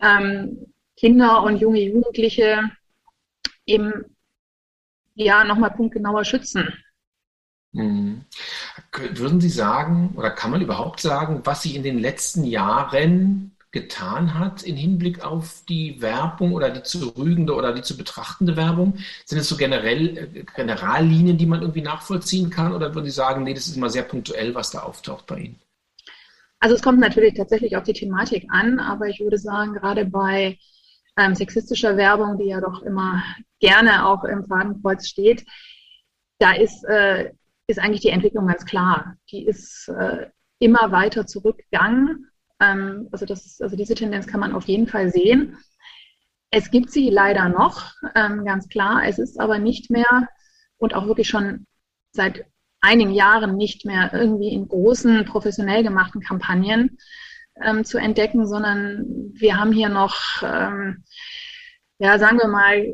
ähm, 0.00 0.72
Kinder 0.96 1.42
und 1.42 1.56
junge 1.58 1.80
Jugendliche 1.80 2.70
eben 3.66 4.16
ja 5.14 5.44
nochmal 5.44 5.70
punktgenauer 5.70 6.24
schützen. 6.24 6.72
Mhm. 7.72 8.24
Würden 8.92 9.40
Sie 9.40 9.48
sagen, 9.48 10.14
oder 10.16 10.30
kann 10.30 10.50
man 10.50 10.62
überhaupt 10.62 11.00
sagen, 11.00 11.40
was 11.44 11.62
sich 11.62 11.74
in 11.74 11.82
den 11.82 11.98
letzten 11.98 12.44
Jahren 12.44 13.53
getan 13.74 14.38
hat 14.38 14.62
in 14.62 14.76
Hinblick 14.76 15.22
auf 15.22 15.62
die 15.68 16.00
Werbung 16.00 16.54
oder 16.54 16.70
die 16.70 16.82
zu 16.82 17.08
rügende 17.08 17.54
oder 17.54 17.74
die 17.74 17.82
zu 17.82 17.98
betrachtende 17.98 18.56
Werbung? 18.56 18.96
Sind 19.26 19.38
es 19.38 19.48
so 19.50 19.58
generell 19.58 20.16
äh, 20.16 20.44
Generallinien, 20.56 21.36
die 21.36 21.44
man 21.44 21.60
irgendwie 21.60 21.82
nachvollziehen 21.82 22.48
kann? 22.48 22.72
Oder 22.72 22.94
würden 22.94 23.04
Sie 23.04 23.10
sagen, 23.10 23.42
nee, 23.42 23.52
das 23.52 23.66
ist 23.66 23.76
immer 23.76 23.90
sehr 23.90 24.04
punktuell, 24.04 24.54
was 24.54 24.70
da 24.70 24.80
auftaucht 24.80 25.26
bei 25.26 25.40
Ihnen? 25.40 25.60
Also 26.60 26.74
es 26.74 26.82
kommt 26.82 27.00
natürlich 27.00 27.34
tatsächlich 27.34 27.76
auf 27.76 27.84
die 27.84 27.92
Thematik 27.92 28.46
an, 28.48 28.80
aber 28.80 29.08
ich 29.08 29.20
würde 29.20 29.36
sagen, 29.36 29.74
gerade 29.74 30.06
bei 30.06 30.58
ähm, 31.18 31.34
sexistischer 31.34 31.98
Werbung, 31.98 32.38
die 32.38 32.48
ja 32.48 32.62
doch 32.62 32.80
immer 32.82 33.22
gerne 33.60 34.06
auch 34.06 34.24
im 34.24 34.46
Fadenkreuz 34.46 35.06
steht, 35.06 35.44
da 36.38 36.52
ist 36.52 36.84
äh, 36.84 37.30
ist 37.66 37.78
eigentlich 37.78 38.02
die 38.02 38.10
Entwicklung 38.10 38.46
ganz 38.46 38.64
klar. 38.64 39.16
Die 39.30 39.44
ist 39.46 39.88
äh, 39.88 40.26
immer 40.58 40.92
weiter 40.92 41.26
zurückgegangen. 41.26 42.30
Ähm, 42.60 43.08
also, 43.12 43.26
das 43.26 43.60
also 43.60 43.76
diese 43.76 43.94
Tendenz 43.94 44.26
kann 44.26 44.40
man 44.40 44.54
auf 44.54 44.66
jeden 44.66 44.86
Fall 44.86 45.10
sehen. 45.10 45.56
Es 46.50 46.70
gibt 46.70 46.90
sie 46.90 47.10
leider 47.10 47.48
noch, 47.48 47.92
ähm, 48.14 48.44
ganz 48.44 48.68
klar. 48.68 49.02
Es 49.06 49.18
ist 49.18 49.40
aber 49.40 49.58
nicht 49.58 49.90
mehr 49.90 50.28
und 50.78 50.94
auch 50.94 51.06
wirklich 51.06 51.28
schon 51.28 51.66
seit 52.12 52.44
einigen 52.80 53.12
Jahren 53.12 53.56
nicht 53.56 53.86
mehr 53.86 54.10
irgendwie 54.12 54.52
in 54.52 54.68
großen, 54.68 55.24
professionell 55.24 55.82
gemachten 55.82 56.20
Kampagnen 56.20 56.98
ähm, 57.62 57.84
zu 57.84 57.98
entdecken, 57.98 58.46
sondern 58.46 59.32
wir 59.32 59.56
haben 59.56 59.72
hier 59.72 59.88
noch, 59.88 60.16
ähm, 60.42 61.04
ja, 61.98 62.18
sagen 62.18 62.38
wir 62.38 62.48
mal, 62.48 62.84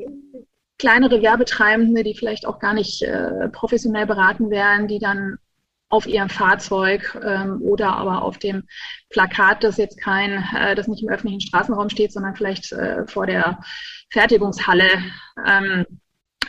kleinere 0.78 1.20
Werbetreibende, 1.20 2.02
die 2.02 2.14
vielleicht 2.14 2.46
auch 2.46 2.58
gar 2.58 2.72
nicht 2.72 3.02
äh, 3.02 3.48
professionell 3.50 4.06
beraten 4.06 4.50
werden, 4.50 4.88
die 4.88 4.98
dann 4.98 5.36
auf 5.90 6.06
ihrem 6.06 6.28
Fahrzeug 6.28 7.20
ähm, 7.22 7.60
oder 7.60 7.96
aber 7.96 8.22
auf 8.22 8.38
dem 8.38 8.66
Plakat, 9.10 9.64
das 9.64 9.76
jetzt 9.76 10.00
kein, 10.00 10.44
äh, 10.56 10.74
das 10.74 10.88
nicht 10.88 11.02
im 11.02 11.08
öffentlichen 11.10 11.40
Straßenraum 11.40 11.90
steht, 11.90 12.12
sondern 12.12 12.36
vielleicht 12.36 12.72
äh, 12.72 13.06
vor 13.06 13.26
der 13.26 13.60
Fertigungshalle, 14.10 14.88
ähm, 15.44 15.84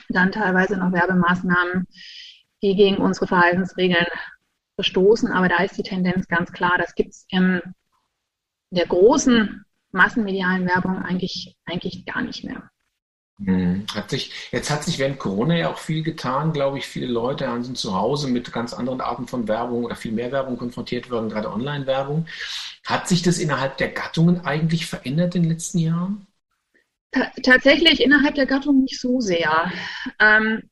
dann 0.09 0.31
teilweise 0.31 0.77
noch 0.77 0.91
Werbemaßnahmen, 0.91 1.87
die 2.61 2.75
gegen 2.75 2.97
unsere 2.97 3.27
Verhaltensregeln 3.27 4.05
verstoßen. 4.75 5.31
Aber 5.31 5.49
da 5.49 5.57
ist 5.63 5.77
die 5.77 5.83
Tendenz 5.83 6.27
ganz 6.27 6.51
klar, 6.51 6.77
das 6.77 6.93
gibt 6.93 7.09
es 7.09 7.25
in 7.29 7.61
der 8.69 8.85
großen 8.85 9.65
massenmedialen 9.91 10.67
Werbung 10.67 10.99
eigentlich, 10.99 11.57
eigentlich 11.65 12.05
gar 12.05 12.21
nicht 12.21 12.43
mehr. 12.43 12.70
Hm, 13.39 13.85
hat 13.93 14.09
sich, 14.09 14.31
jetzt 14.51 14.69
hat 14.69 14.83
sich 14.83 14.99
während 14.99 15.17
Corona 15.19 15.55
ja 15.55 15.71
auch 15.71 15.79
viel 15.79 16.03
getan, 16.03 16.53
glaube 16.53 16.77
ich. 16.77 16.87
Viele 16.87 17.07
Leute 17.07 17.49
sind 17.63 17.77
zu 17.77 17.95
Hause 17.95 18.27
mit 18.27 18.51
ganz 18.51 18.73
anderen 18.73 19.01
Arten 19.01 19.27
von 19.27 19.47
Werbung 19.47 19.85
oder 19.85 19.95
viel 19.95 20.11
mehr 20.11 20.31
Werbung 20.31 20.57
konfrontiert 20.57 21.09
worden, 21.09 21.29
gerade 21.29 21.51
Online-Werbung. 21.51 22.27
Hat 22.85 23.07
sich 23.07 23.21
das 23.23 23.39
innerhalb 23.39 23.77
der 23.77 23.89
Gattungen 23.89 24.45
eigentlich 24.45 24.85
verändert 24.85 25.35
in 25.35 25.43
den 25.43 25.51
letzten 25.51 25.79
Jahren? 25.79 26.27
tatsächlich 27.43 28.01
innerhalb 28.01 28.35
der 28.35 28.45
Gattung 28.45 28.83
nicht 28.83 28.99
so 28.99 29.19
sehr. 29.19 29.71
Ähm, 30.19 30.69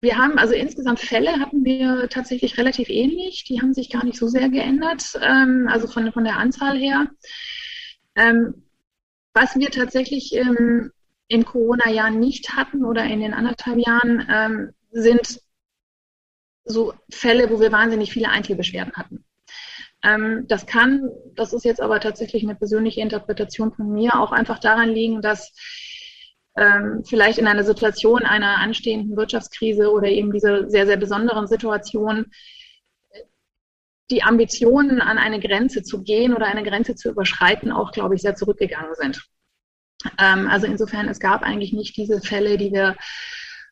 wir 0.00 0.18
haben 0.18 0.38
also 0.38 0.54
insgesamt 0.54 1.00
Fälle 1.00 1.40
hatten 1.40 1.64
wir 1.64 2.08
tatsächlich 2.08 2.58
relativ 2.58 2.88
ähnlich. 2.88 3.44
Die 3.44 3.60
haben 3.60 3.74
sich 3.74 3.90
gar 3.90 4.04
nicht 4.04 4.18
so 4.18 4.28
sehr 4.28 4.48
geändert, 4.48 5.18
ähm, 5.22 5.68
also 5.70 5.86
von, 5.88 6.12
von 6.12 6.24
der 6.24 6.38
Anzahl 6.38 6.78
her. 6.78 7.06
Ähm, 8.14 8.64
was 9.32 9.56
wir 9.56 9.70
tatsächlich 9.70 10.34
ähm, 10.34 10.92
in 11.28 11.44
Corona-Jahren 11.44 12.18
nicht 12.20 12.50
hatten 12.50 12.84
oder 12.84 13.04
in 13.04 13.20
den 13.20 13.34
anderthalb 13.34 13.78
Jahren, 13.78 14.26
ähm, 14.30 14.74
sind 14.90 15.40
so 16.64 16.94
Fälle, 17.10 17.50
wo 17.50 17.60
wir 17.60 17.72
wahnsinnig 17.72 18.12
viele 18.12 18.30
Einzelbeschwerden 18.30 18.94
hatten. 18.94 19.24
Ähm, 20.02 20.46
das 20.48 20.66
kann, 20.66 21.08
das 21.34 21.52
ist 21.52 21.64
jetzt 21.64 21.80
aber 21.80 22.00
tatsächlich 22.00 22.42
eine 22.42 22.54
persönliche 22.54 23.00
Interpretation 23.00 23.72
von 23.72 23.90
mir, 23.90 24.20
auch 24.20 24.32
einfach 24.32 24.58
daran 24.58 24.90
liegen, 24.90 25.22
dass 25.22 25.52
ähm, 26.56 27.02
vielleicht 27.04 27.38
in 27.38 27.46
einer 27.46 27.64
Situation 27.64 28.22
einer 28.22 28.58
anstehenden 28.58 29.16
Wirtschaftskrise 29.16 29.90
oder 29.90 30.08
eben 30.08 30.32
dieser 30.32 30.68
sehr, 30.70 30.86
sehr 30.86 30.96
besonderen 30.96 31.46
Situation 31.46 32.26
die 34.10 34.22
Ambitionen 34.22 35.00
an 35.00 35.18
eine 35.18 35.40
Grenze 35.40 35.82
zu 35.82 36.02
gehen 36.02 36.34
oder 36.34 36.46
eine 36.46 36.62
Grenze 36.62 36.94
zu 36.94 37.10
überschreiten 37.10 37.72
auch, 37.72 37.90
glaube 37.90 38.14
ich, 38.14 38.22
sehr 38.22 38.36
zurückgegangen 38.36 38.94
sind. 38.94 39.26
Ähm, 40.18 40.48
also 40.48 40.66
insofern, 40.66 41.08
es 41.08 41.20
gab 41.20 41.42
eigentlich 41.42 41.72
nicht 41.72 41.96
diese 41.96 42.20
Fälle, 42.20 42.58
die 42.58 42.72
wir 42.72 42.96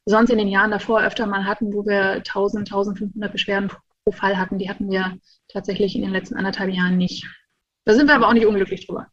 sonst 0.04 0.30
in 0.30 0.38
den 0.38 0.48
Jahren 0.48 0.70
davor 0.70 1.02
öfter 1.02 1.26
mal 1.26 1.44
hatten, 1.44 1.72
wo 1.72 1.86
wir 1.86 2.14
1000, 2.16 2.68
1500 2.68 3.32
Beschwerden 3.32 3.70
pro 4.04 4.12
Fall 4.12 4.38
hatten. 4.38 4.58
Die 4.58 4.68
hatten 4.68 4.90
wir 4.90 5.18
tatsächlich 5.48 5.94
in 5.94 6.02
den 6.02 6.10
letzten 6.10 6.36
anderthalb 6.36 6.72
Jahren 6.72 6.96
nicht. 6.96 7.26
Da 7.84 7.94
sind 7.94 8.06
wir 8.06 8.14
aber 8.14 8.28
auch 8.28 8.32
nicht 8.32 8.46
unglücklich 8.46 8.86
drüber. 8.86 9.08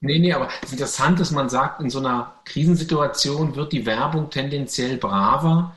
Nee, 0.00 0.20
nee, 0.20 0.32
aber 0.32 0.48
es 0.62 0.68
ist 0.68 0.72
interessant, 0.72 1.18
dass 1.18 1.32
man 1.32 1.48
sagt, 1.48 1.80
in 1.80 1.90
so 1.90 1.98
einer 1.98 2.40
Krisensituation 2.44 3.56
wird 3.56 3.72
die 3.72 3.84
Werbung 3.84 4.30
tendenziell 4.30 4.96
braver, 4.96 5.76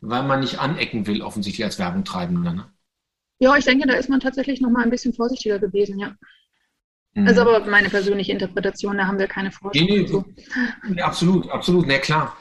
weil 0.00 0.24
man 0.24 0.40
nicht 0.40 0.58
anecken 0.58 1.06
will, 1.06 1.22
offensichtlich 1.22 1.64
als 1.64 1.78
Werbungtreibender. 1.78 2.52
Ne? 2.52 2.70
Ja, 3.38 3.56
ich 3.56 3.64
denke, 3.64 3.88
da 3.88 3.94
ist 3.94 4.10
man 4.10 4.20
tatsächlich 4.20 4.60
noch 4.60 4.70
mal 4.70 4.82
ein 4.82 4.90
bisschen 4.90 5.14
vorsichtiger 5.14 5.58
gewesen, 5.58 5.98
ja. 5.98 6.14
Mhm. 7.14 7.28
Also 7.28 7.42
aber 7.42 7.60
meine 7.66 7.90
persönliche 7.90 8.32
Interpretation, 8.32 8.96
da 8.96 9.06
haben 9.06 9.18
wir 9.18 9.26
keine 9.26 9.52
Forschung. 9.52 9.84
Nee, 9.84 10.06
nee, 10.08 10.24
nee, 10.88 11.02
absolut, 11.02 11.50
absolut, 11.50 11.86
na 11.86 11.98
klar. 11.98 12.36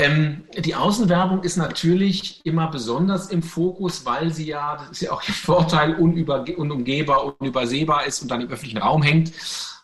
Ähm, 0.00 0.44
die 0.56 0.74
Außenwerbung 0.74 1.42
ist 1.42 1.58
natürlich 1.58 2.40
immer 2.44 2.70
besonders 2.70 3.28
im 3.28 3.42
Fokus, 3.42 4.06
weil 4.06 4.32
sie 4.32 4.46
ja, 4.46 4.76
das 4.76 4.92
ist 4.92 5.02
ja 5.02 5.12
auch 5.12 5.22
ihr 5.28 5.34
Vorteil, 5.34 5.94
unumgehbar, 5.94 7.38
unübersehbar 7.38 8.06
ist 8.06 8.22
und 8.22 8.30
dann 8.30 8.40
im 8.40 8.48
öffentlichen 8.48 8.78
Raum 8.78 9.02
hängt, 9.02 9.32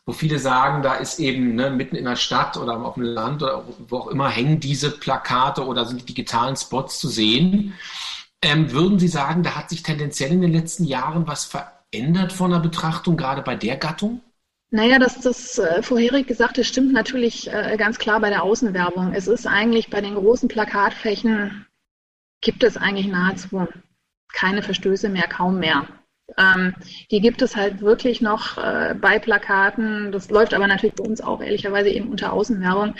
wo 0.06 0.12
viele 0.12 0.38
sagen, 0.38 0.82
da 0.82 0.94
ist 0.94 1.18
eben 1.18 1.54
ne, 1.54 1.70
mitten 1.70 1.96
in 1.96 2.04
der 2.04 2.16
Stadt 2.16 2.56
oder 2.56 2.80
auf 2.80 2.94
dem 2.94 3.02
Land 3.02 3.42
oder 3.42 3.64
wo 3.88 3.98
auch 3.98 4.06
immer 4.06 4.30
hängen 4.30 4.60
diese 4.60 4.90
Plakate 4.90 5.66
oder 5.66 5.84
sind 5.84 6.00
die 6.00 6.06
digitalen 6.06 6.56
Spots 6.56 6.98
zu 6.98 7.08
sehen. 7.08 7.74
Ähm, 8.40 8.70
würden 8.72 8.98
Sie 8.98 9.08
sagen, 9.08 9.42
da 9.42 9.56
hat 9.56 9.68
sich 9.68 9.82
tendenziell 9.82 10.32
in 10.32 10.40
den 10.40 10.52
letzten 10.52 10.84
Jahren 10.84 11.26
was 11.26 11.44
verändert 11.44 12.32
von 12.32 12.52
der 12.52 12.60
Betrachtung, 12.60 13.16
gerade 13.16 13.42
bei 13.42 13.56
der 13.56 13.76
Gattung? 13.76 14.22
Naja, 14.70 14.98
das, 14.98 15.20
das 15.20 15.58
äh, 15.58 15.82
vorherig 15.82 16.26
Gesagte 16.26 16.64
stimmt 16.64 16.92
natürlich 16.92 17.52
äh, 17.52 17.76
ganz 17.78 17.98
klar 17.98 18.20
bei 18.20 18.30
der 18.30 18.42
Außenwerbung. 18.42 19.12
Es 19.14 19.28
ist 19.28 19.46
eigentlich 19.46 19.90
bei 19.90 20.00
den 20.00 20.14
großen 20.14 20.48
Plakatflächen 20.48 21.66
gibt 22.40 22.64
es 22.64 22.76
eigentlich 22.76 23.06
nahezu 23.06 23.66
keine 24.32 24.62
Verstöße 24.62 25.08
mehr, 25.08 25.28
kaum 25.28 25.60
mehr. 25.60 25.86
Ähm, 26.36 26.74
die 27.12 27.20
gibt 27.20 27.42
es 27.42 27.54
halt 27.54 27.80
wirklich 27.80 28.20
noch 28.20 28.58
äh, 28.58 28.94
bei 29.00 29.20
Plakaten. 29.20 30.10
Das 30.10 30.30
läuft 30.30 30.52
aber 30.52 30.66
natürlich 30.66 30.96
bei 30.96 31.04
uns 31.04 31.20
auch 31.20 31.40
ehrlicherweise 31.40 31.88
eben 31.88 32.08
unter 32.08 32.32
Außenwerbung. 32.32 32.96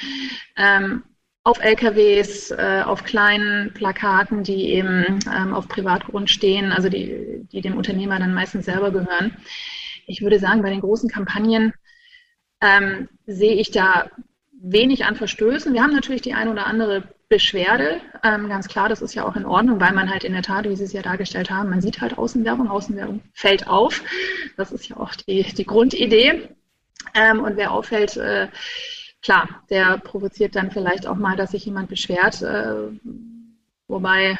Ähm, 0.57 1.03
auf 1.43 1.61
LKWs, 1.61 2.53
äh, 2.53 2.83
auf 2.85 3.05
kleinen 3.05 3.73
Plakaten, 3.75 4.45
die 4.45 4.71
eben 4.71 5.21
ähm, 5.33 5.55
auf 5.55 5.69
Privatgrund 5.69 6.31
stehen, 6.31 6.73
also 6.73 6.89
die, 6.89 7.47
die 7.53 7.61
dem 7.61 7.77
Unternehmer 7.77 8.19
dann 8.19 8.35
meistens 8.35 8.65
selber 8.65 8.91
gehören 8.93 9.37
ich 10.07 10.23
würde 10.23 10.39
sagen, 10.39 10.63
bei 10.63 10.71
den 10.71 10.81
großen 10.81 11.11
Kampagnen 11.11 11.73
ähm, 12.61 13.09
sehe 13.27 13.57
ich 13.57 13.71
da 13.71 14.11
wenig 14.63 15.05
an 15.05 15.17
Verstößen. 15.17 15.73
Wir 15.75 15.83
haben 15.83 15.93
natürlich 15.93 16.23
die 16.23 16.35
eine 16.35 16.51
oder 16.51 16.67
andere 16.67 17.03
Beschwerde. 17.29 18.01
Ähm, 18.23 18.49
ganz 18.49 18.69
klar, 18.69 18.89
das 18.89 19.03
ist 19.03 19.15
ja 19.15 19.25
auch 19.25 19.37
in 19.37 19.45
Ordnung, 19.45 19.81
weil 19.81 19.93
man 19.93 20.11
halt 20.11 20.25
in 20.25 20.33
der 20.33 20.43
Tat, 20.43 20.69
wie 20.69 20.77
Sie 20.77 20.85
es 20.85 20.93
ja 20.93 21.03
dargestellt 21.03 21.51
haben, 21.51 21.71
man 21.71 21.81
sieht 21.81 22.01
halt 22.01 22.17
Außenwerbung. 22.17 22.69
Außenwerbung 22.69 23.21
fällt 23.35 23.67
auf. 23.69 24.03
Das 24.57 24.73
ist 24.73 24.89
ja 24.89 24.97
auch 24.97 25.15
die, 25.15 25.43
die 25.43 25.67
Grundidee. 25.67 26.49
Ähm, 27.15 27.41
und 27.41 27.57
wer 27.57 27.73
auffällt, 27.73 28.17
äh, 28.17 28.49
klar, 29.23 29.49
der 29.71 29.99
provoziert 29.99 30.55
dann 30.57 30.71
vielleicht 30.71 31.07
auch 31.07 31.17
mal, 31.17 31.37
dass 31.37 31.51
sich 31.51 31.65
jemand 31.67 31.89
beschwert. 31.89 32.43
Äh, 32.43 32.91
wobei 33.89 34.39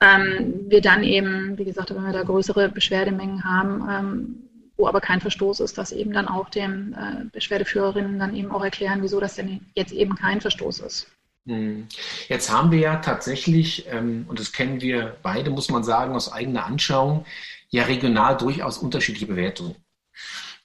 Ähm, 0.00 0.66
wir 0.68 0.80
dann 0.80 1.02
eben, 1.02 1.58
wie 1.58 1.64
gesagt, 1.64 1.90
wenn 1.90 2.04
wir 2.04 2.12
da 2.12 2.22
größere 2.22 2.68
Beschwerdemengen 2.68 3.42
haben, 3.42 3.88
ähm, 3.90 4.47
wo 4.78 4.86
aber 4.86 5.00
kein 5.00 5.20
Verstoß 5.20 5.60
ist, 5.60 5.76
dass 5.76 5.92
eben 5.92 6.12
dann 6.12 6.28
auch 6.28 6.48
den 6.48 6.94
äh, 6.94 7.24
Beschwerdeführerinnen 7.32 8.18
dann 8.18 8.34
eben 8.34 8.50
auch 8.50 8.64
erklären, 8.64 9.02
wieso 9.02 9.20
das 9.20 9.34
denn 9.34 9.60
jetzt 9.74 9.92
eben 9.92 10.14
kein 10.14 10.40
Verstoß 10.40 10.80
ist. 10.80 11.08
Hm. 11.46 11.88
Jetzt 12.28 12.50
haben 12.50 12.70
wir 12.70 12.78
ja 12.78 12.96
tatsächlich, 12.96 13.86
ähm, 13.90 14.24
und 14.28 14.38
das 14.38 14.52
kennen 14.52 14.80
wir 14.80 15.16
beide, 15.22 15.50
muss 15.50 15.68
man 15.68 15.82
sagen, 15.82 16.14
aus 16.14 16.32
eigener 16.32 16.64
Anschauung, 16.64 17.26
ja 17.70 17.84
regional 17.84 18.36
durchaus 18.36 18.78
unterschiedliche 18.78 19.26
Bewertungen. 19.26 19.74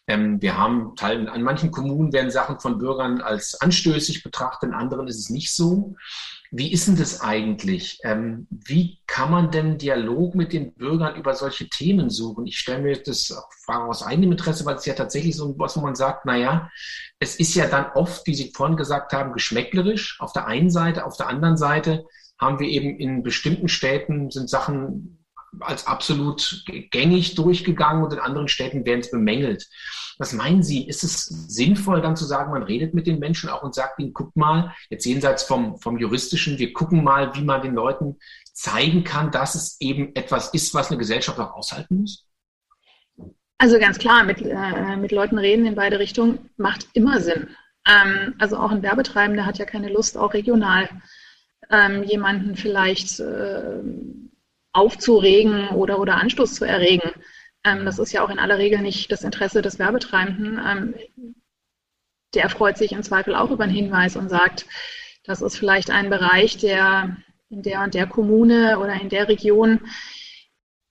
Ähm, 0.07 0.41
wir 0.41 0.57
haben 0.57 0.95
Teil, 0.95 1.27
an 1.27 1.41
manchen 1.41 1.71
Kommunen 1.71 2.13
werden 2.13 2.31
Sachen 2.31 2.59
von 2.59 2.77
Bürgern 2.77 3.21
als 3.21 3.59
anstößig 3.59 4.23
betrachtet, 4.23 4.69
in 4.69 4.75
anderen 4.75 5.07
ist 5.07 5.17
es 5.19 5.29
nicht 5.29 5.53
so. 5.53 5.95
Wie 6.55 6.71
ist 6.71 6.87
denn 6.87 6.95
das 6.95 7.21
eigentlich? 7.21 7.97
Ähm, 8.03 8.45
wie 8.51 8.99
kann 9.07 9.31
man 9.31 9.49
denn 9.49 9.79
Dialog 9.79 10.35
mit 10.35 10.53
den 10.53 10.75
Bürgern 10.75 11.15
über 11.15 11.33
solche 11.33 11.67
Themen 11.67 12.11
suchen? 12.11 12.45
Ich 12.45 12.59
stelle 12.59 12.83
mir 12.83 13.01
das 13.01 13.35
Frage 13.65 13.85
aus 13.85 14.03
eigenem 14.03 14.33
Interesse, 14.33 14.63
weil 14.63 14.75
es 14.75 14.85
ja 14.85 14.93
tatsächlich 14.93 15.35
so 15.35 15.57
was, 15.57 15.75
wo 15.75 15.81
man 15.81 15.95
sagt, 15.95 16.25
naja, 16.25 16.69
es 17.17 17.37
ist 17.37 17.55
ja 17.55 17.65
dann 17.65 17.87
oft, 17.95 18.27
wie 18.27 18.35
Sie 18.35 18.51
vorhin 18.55 18.77
gesagt 18.77 19.13
haben, 19.13 19.33
geschmäcklerisch 19.33 20.19
auf 20.19 20.31
der 20.31 20.45
einen 20.45 20.69
Seite, 20.69 21.07
auf 21.07 21.17
der 21.17 21.27
anderen 21.27 21.57
Seite 21.57 22.05
haben 22.39 22.59
wir 22.59 22.67
eben 22.67 22.99
in 22.99 23.23
bestimmten 23.23 23.67
Städten 23.67 24.29
sind 24.29 24.47
Sachen 24.47 25.22
als 25.59 25.87
absolut 25.87 26.63
gängig 26.91 27.35
durchgegangen 27.35 28.03
und 28.03 28.13
in 28.13 28.19
anderen 28.19 28.47
Städten 28.47 28.85
werden 28.85 29.01
es 29.01 29.11
bemängelt. 29.11 29.67
Was 30.17 30.33
meinen 30.33 30.61
Sie, 30.61 30.87
ist 30.87 31.03
es 31.03 31.25
sinnvoll 31.25 32.01
dann 32.01 32.15
zu 32.15 32.25
sagen, 32.25 32.51
man 32.51 32.63
redet 32.63 32.93
mit 32.93 33.07
den 33.07 33.19
Menschen 33.19 33.49
auch 33.49 33.63
und 33.63 33.73
sagt 33.73 33.99
ihnen, 33.99 34.13
guck 34.13 34.35
mal, 34.35 34.73
jetzt 34.89 35.05
jenseits 35.05 35.43
vom, 35.43 35.77
vom 35.79 35.97
juristischen, 35.97 36.59
wir 36.59 36.73
gucken 36.73 37.03
mal, 37.03 37.35
wie 37.35 37.43
man 37.43 37.61
den 37.61 37.73
Leuten 37.73 38.17
zeigen 38.53 39.03
kann, 39.03 39.31
dass 39.31 39.55
es 39.55 39.77
eben 39.79 40.15
etwas 40.15 40.53
ist, 40.53 40.73
was 40.73 40.89
eine 40.89 40.99
Gesellschaft 40.99 41.39
auch 41.39 41.53
aushalten 41.53 42.01
muss? 42.01 42.27
Also 43.57 43.79
ganz 43.79 43.97
klar, 43.97 44.23
mit, 44.23 44.41
äh, 44.41 44.97
mit 44.97 45.11
Leuten 45.11 45.37
reden 45.37 45.65
in 45.65 45.75
beide 45.75 45.99
Richtungen 45.99 46.49
macht 46.57 46.87
immer 46.93 47.21
Sinn. 47.21 47.47
Ähm, 47.87 48.35
also 48.37 48.57
auch 48.57 48.71
ein 48.71 48.83
Werbetreibender 48.83 49.45
hat 49.45 49.57
ja 49.57 49.65
keine 49.65 49.89
Lust, 49.89 50.17
auch 50.17 50.33
regional 50.33 50.89
ähm, 51.69 52.03
jemanden 52.03 52.55
vielleicht 52.55 53.19
äh, 53.19 53.79
aufzuregen 54.73 55.69
oder, 55.69 55.99
oder 55.99 56.15
Anstoß 56.15 56.55
zu 56.55 56.65
erregen. 56.65 57.11
Ähm, 57.63 57.85
das 57.85 57.99
ist 57.99 58.11
ja 58.11 58.23
auch 58.23 58.29
in 58.29 58.39
aller 58.39 58.57
Regel 58.57 58.79
nicht 58.81 59.11
das 59.11 59.23
Interesse 59.23 59.61
des 59.61 59.79
Werbetreibenden. 59.79 60.59
Ähm, 60.65 60.95
der 62.33 62.49
freut 62.49 62.77
sich 62.77 62.91
im 62.91 63.03
Zweifel 63.03 63.35
auch 63.35 63.51
über 63.51 63.63
einen 63.63 63.73
Hinweis 63.73 64.15
und 64.15 64.29
sagt, 64.29 64.65
das 65.23 65.41
ist 65.41 65.57
vielleicht 65.57 65.91
ein 65.91 66.09
Bereich, 66.09 66.57
der 66.57 67.15
in 67.49 67.61
der 67.61 67.81
und 67.81 67.93
der 67.93 68.07
Kommune 68.07 68.79
oder 68.79 68.99
in 68.99 69.09
der 69.09 69.29
Region 69.29 69.79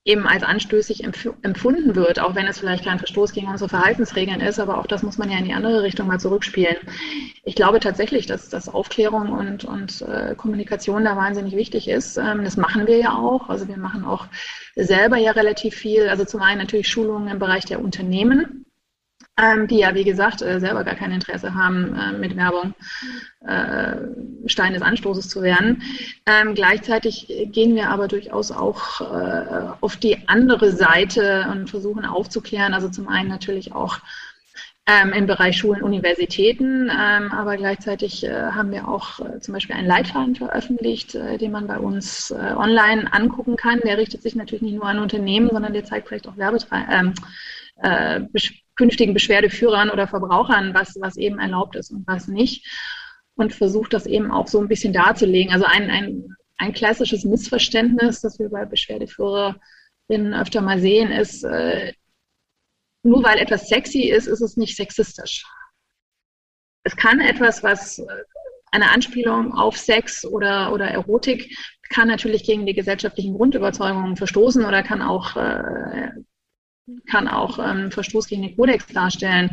eben 0.05 0.27
als 0.27 0.43
anstößig 0.43 1.03
empfunden 1.03 1.95
wird, 1.95 2.19
auch 2.19 2.35
wenn 2.35 2.45
es 2.45 2.59
vielleicht 2.59 2.83
kein 2.83 2.99
Verstoß 2.99 3.31
gegen 3.31 3.47
unsere 3.47 3.69
Verhaltensregeln 3.69 4.41
ist, 4.41 4.59
aber 4.59 4.77
auch 4.77 4.85
das 4.85 5.01
muss 5.01 5.17
man 5.17 5.31
ja 5.31 5.37
in 5.37 5.45
die 5.45 5.53
andere 5.53 5.81
Richtung 5.81 6.07
mal 6.07 6.19
zurückspielen. 6.19 6.75
Ich 7.45 7.55
glaube 7.55 7.79
tatsächlich, 7.79 8.25
dass, 8.25 8.49
dass 8.49 8.67
Aufklärung 8.67 9.29
und, 9.29 9.63
und 9.63 10.01
äh, 10.01 10.35
Kommunikation 10.35 11.05
da 11.05 11.15
wahnsinnig 11.15 11.55
wichtig 11.55 11.87
ist. 11.87 12.17
Ähm, 12.17 12.43
das 12.43 12.57
machen 12.57 12.85
wir 12.85 12.97
ja 12.97 13.17
auch. 13.17 13.49
Also 13.49 13.69
wir 13.69 13.77
machen 13.77 14.03
auch 14.03 14.27
selber 14.75 15.17
ja 15.17 15.31
relativ 15.31 15.75
viel. 15.75 16.09
Also 16.09 16.25
zum 16.25 16.41
einen 16.41 16.59
natürlich 16.59 16.89
Schulungen 16.89 17.29
im 17.29 17.39
Bereich 17.39 17.63
der 17.63 17.81
Unternehmen 17.81 18.62
ähm, 19.41 19.67
die 19.67 19.79
ja, 19.79 19.95
wie 19.95 20.03
gesagt, 20.03 20.41
äh, 20.41 20.59
selber 20.59 20.83
gar 20.83 20.95
kein 20.95 21.11
Interesse 21.11 21.55
haben, 21.55 21.95
äh, 21.95 22.17
mit 22.17 22.35
Werbung 22.35 22.75
äh, 23.45 23.95
Stein 24.47 24.73
des 24.73 24.81
Anstoßes 24.81 25.27
zu 25.27 25.41
werden. 25.41 25.81
Ähm, 26.25 26.53
gleichzeitig 26.53 27.27
gehen 27.51 27.75
wir 27.75 27.89
aber 27.89 28.07
durchaus 28.07 28.51
auch 28.51 29.01
äh, 29.01 29.73
auf 29.81 29.97
die 29.97 30.27
andere 30.27 30.71
Seite 30.71 31.47
und 31.51 31.69
versuchen 31.69 32.05
aufzuklären. 32.05 32.73
Also 32.73 32.89
zum 32.89 33.07
einen 33.07 33.29
natürlich 33.29 33.73
auch 33.73 33.99
ähm, 34.85 35.13
im 35.13 35.27
Bereich 35.27 35.57
Schulen, 35.57 35.81
Universitäten, 35.81 36.91
ähm, 36.91 37.31
aber 37.31 37.55
gleichzeitig 37.55 38.25
äh, 38.25 38.51
haben 38.51 38.71
wir 38.71 38.87
auch 38.87 39.19
äh, 39.19 39.39
zum 39.39 39.53
Beispiel 39.53 39.75
einen 39.75 39.87
Leitfaden 39.87 40.35
veröffentlicht, 40.35 41.15
äh, 41.15 41.37
den 41.37 41.53
man 41.53 41.67
bei 41.67 41.79
uns 41.79 42.31
äh, 42.31 42.53
online 42.55 43.11
angucken 43.13 43.55
kann. 43.55 43.79
Der 43.79 43.97
richtet 43.97 44.21
sich 44.21 44.35
natürlich 44.35 44.61
nicht 44.61 44.75
nur 44.75 44.85
an 44.85 44.99
Unternehmen, 44.99 45.49
sondern 45.51 45.73
der 45.73 45.85
zeigt 45.85 46.09
vielleicht 46.09 46.27
auch 46.27 46.37
Werbetreibende. 46.37 46.93
Ähm, 46.93 47.13
äh, 47.81 48.19
künftigen 48.75 49.13
Beschwerdeführern 49.13 49.89
oder 49.89 50.07
Verbrauchern, 50.07 50.73
was, 50.73 50.95
was 50.99 51.17
eben 51.17 51.39
erlaubt 51.39 51.75
ist 51.75 51.91
und 51.91 52.07
was 52.07 52.27
nicht. 52.27 52.67
Und 53.35 53.53
versucht 53.53 53.93
das 53.93 54.05
eben 54.05 54.31
auch 54.31 54.47
so 54.47 54.59
ein 54.59 54.67
bisschen 54.67 54.93
darzulegen. 54.93 55.53
Also 55.53 55.65
ein, 55.65 55.89
ein, 55.89 56.35
ein 56.57 56.73
klassisches 56.73 57.23
Missverständnis, 57.23 58.21
das 58.21 58.39
wir 58.39 58.49
bei 58.49 58.65
Beschwerdeführerinnen 58.65 60.33
öfter 60.33 60.61
mal 60.61 60.79
sehen, 60.79 61.11
ist, 61.11 61.43
äh, 61.43 61.93
nur 63.03 63.23
weil 63.23 63.39
etwas 63.39 63.67
sexy 63.67 64.03
ist, 64.03 64.27
ist 64.27 64.41
es 64.41 64.55
nicht 64.55 64.75
sexistisch. 64.75 65.45
Es 66.83 66.95
kann 66.95 67.19
etwas, 67.21 67.63
was 67.63 67.99
äh, 67.99 68.05
eine 68.71 68.91
Anspielung 68.91 69.53
auf 69.53 69.77
Sex 69.77 70.25
oder, 70.25 70.73
oder 70.73 70.85
Erotik 70.85 71.55
kann 71.89 72.07
natürlich 72.07 72.43
gegen 72.43 72.65
die 72.65 72.73
gesellschaftlichen 72.73 73.35
Grundüberzeugungen 73.35 74.17
verstoßen 74.17 74.65
oder 74.65 74.81
kann 74.83 75.01
auch 75.01 75.35
äh, 75.35 76.09
kann 77.09 77.27
auch 77.27 77.59
ähm, 77.59 77.91
Verstoß 77.91 78.27
gegen 78.27 78.41
den 78.43 78.55
Kodex 78.55 78.87
darstellen. 78.87 79.49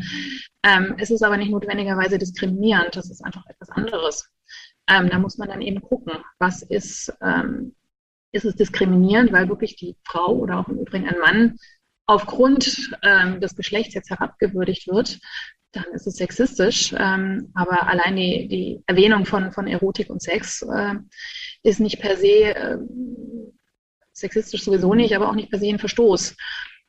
Ähm, 0.65 0.95
es 0.99 1.11
ist 1.11 1.23
aber 1.23 1.37
nicht 1.37 1.51
notwendigerweise 1.51 2.19
diskriminierend, 2.19 2.97
das 2.97 3.11
ist 3.11 3.25
einfach 3.25 3.47
etwas 3.47 3.71
anderes. 3.71 4.29
Ähm, 4.89 5.09
da 5.09 5.19
muss 5.19 5.39
man 5.39 5.49
dann 5.49 5.63
eben 5.63 5.81
gucken, 5.81 6.13
was 6.39 6.63
ist, 6.63 7.13
ähm, 7.23 7.75
ist 8.33 8.45
es 8.45 8.57
diskriminierend, 8.57 9.33
weil 9.33 9.49
wirklich 9.49 9.77
die 9.77 9.97
Frau 10.05 10.35
oder 10.35 10.59
auch 10.59 10.69
im 10.69 10.79
Übrigen 10.79 11.09
ein 11.09 11.19
Mann 11.19 11.57
aufgrund 12.07 12.91
ähm, 13.03 13.41
des 13.41 13.55
Geschlechts 13.55 13.95
jetzt 13.95 14.11
herabgewürdigt 14.11 14.89
wird, 14.89 15.21
dann 15.73 15.85
ist 15.93 16.09
es 16.09 16.17
sexistisch. 16.17 16.93
Ähm, 16.99 17.53
aber 17.55 17.87
allein 17.89 18.17
die, 18.17 18.49
die 18.49 18.83
Erwähnung 18.87 19.25
von, 19.27 19.53
von 19.53 19.69
Erotik 19.69 20.11
und 20.11 20.21
Sex 20.21 20.63
äh, 20.63 20.95
ist 21.63 21.79
nicht 21.79 22.01
per 22.01 22.17
se 22.17 22.55
äh, 22.55 22.79
sexistisch 24.13 24.65
sowieso 24.65 24.95
nicht, 24.95 25.15
aber 25.15 25.29
auch 25.29 25.35
nicht 25.35 25.51
per 25.51 25.61
se 25.61 25.69
ein 25.69 25.79
Verstoß. 25.79 26.37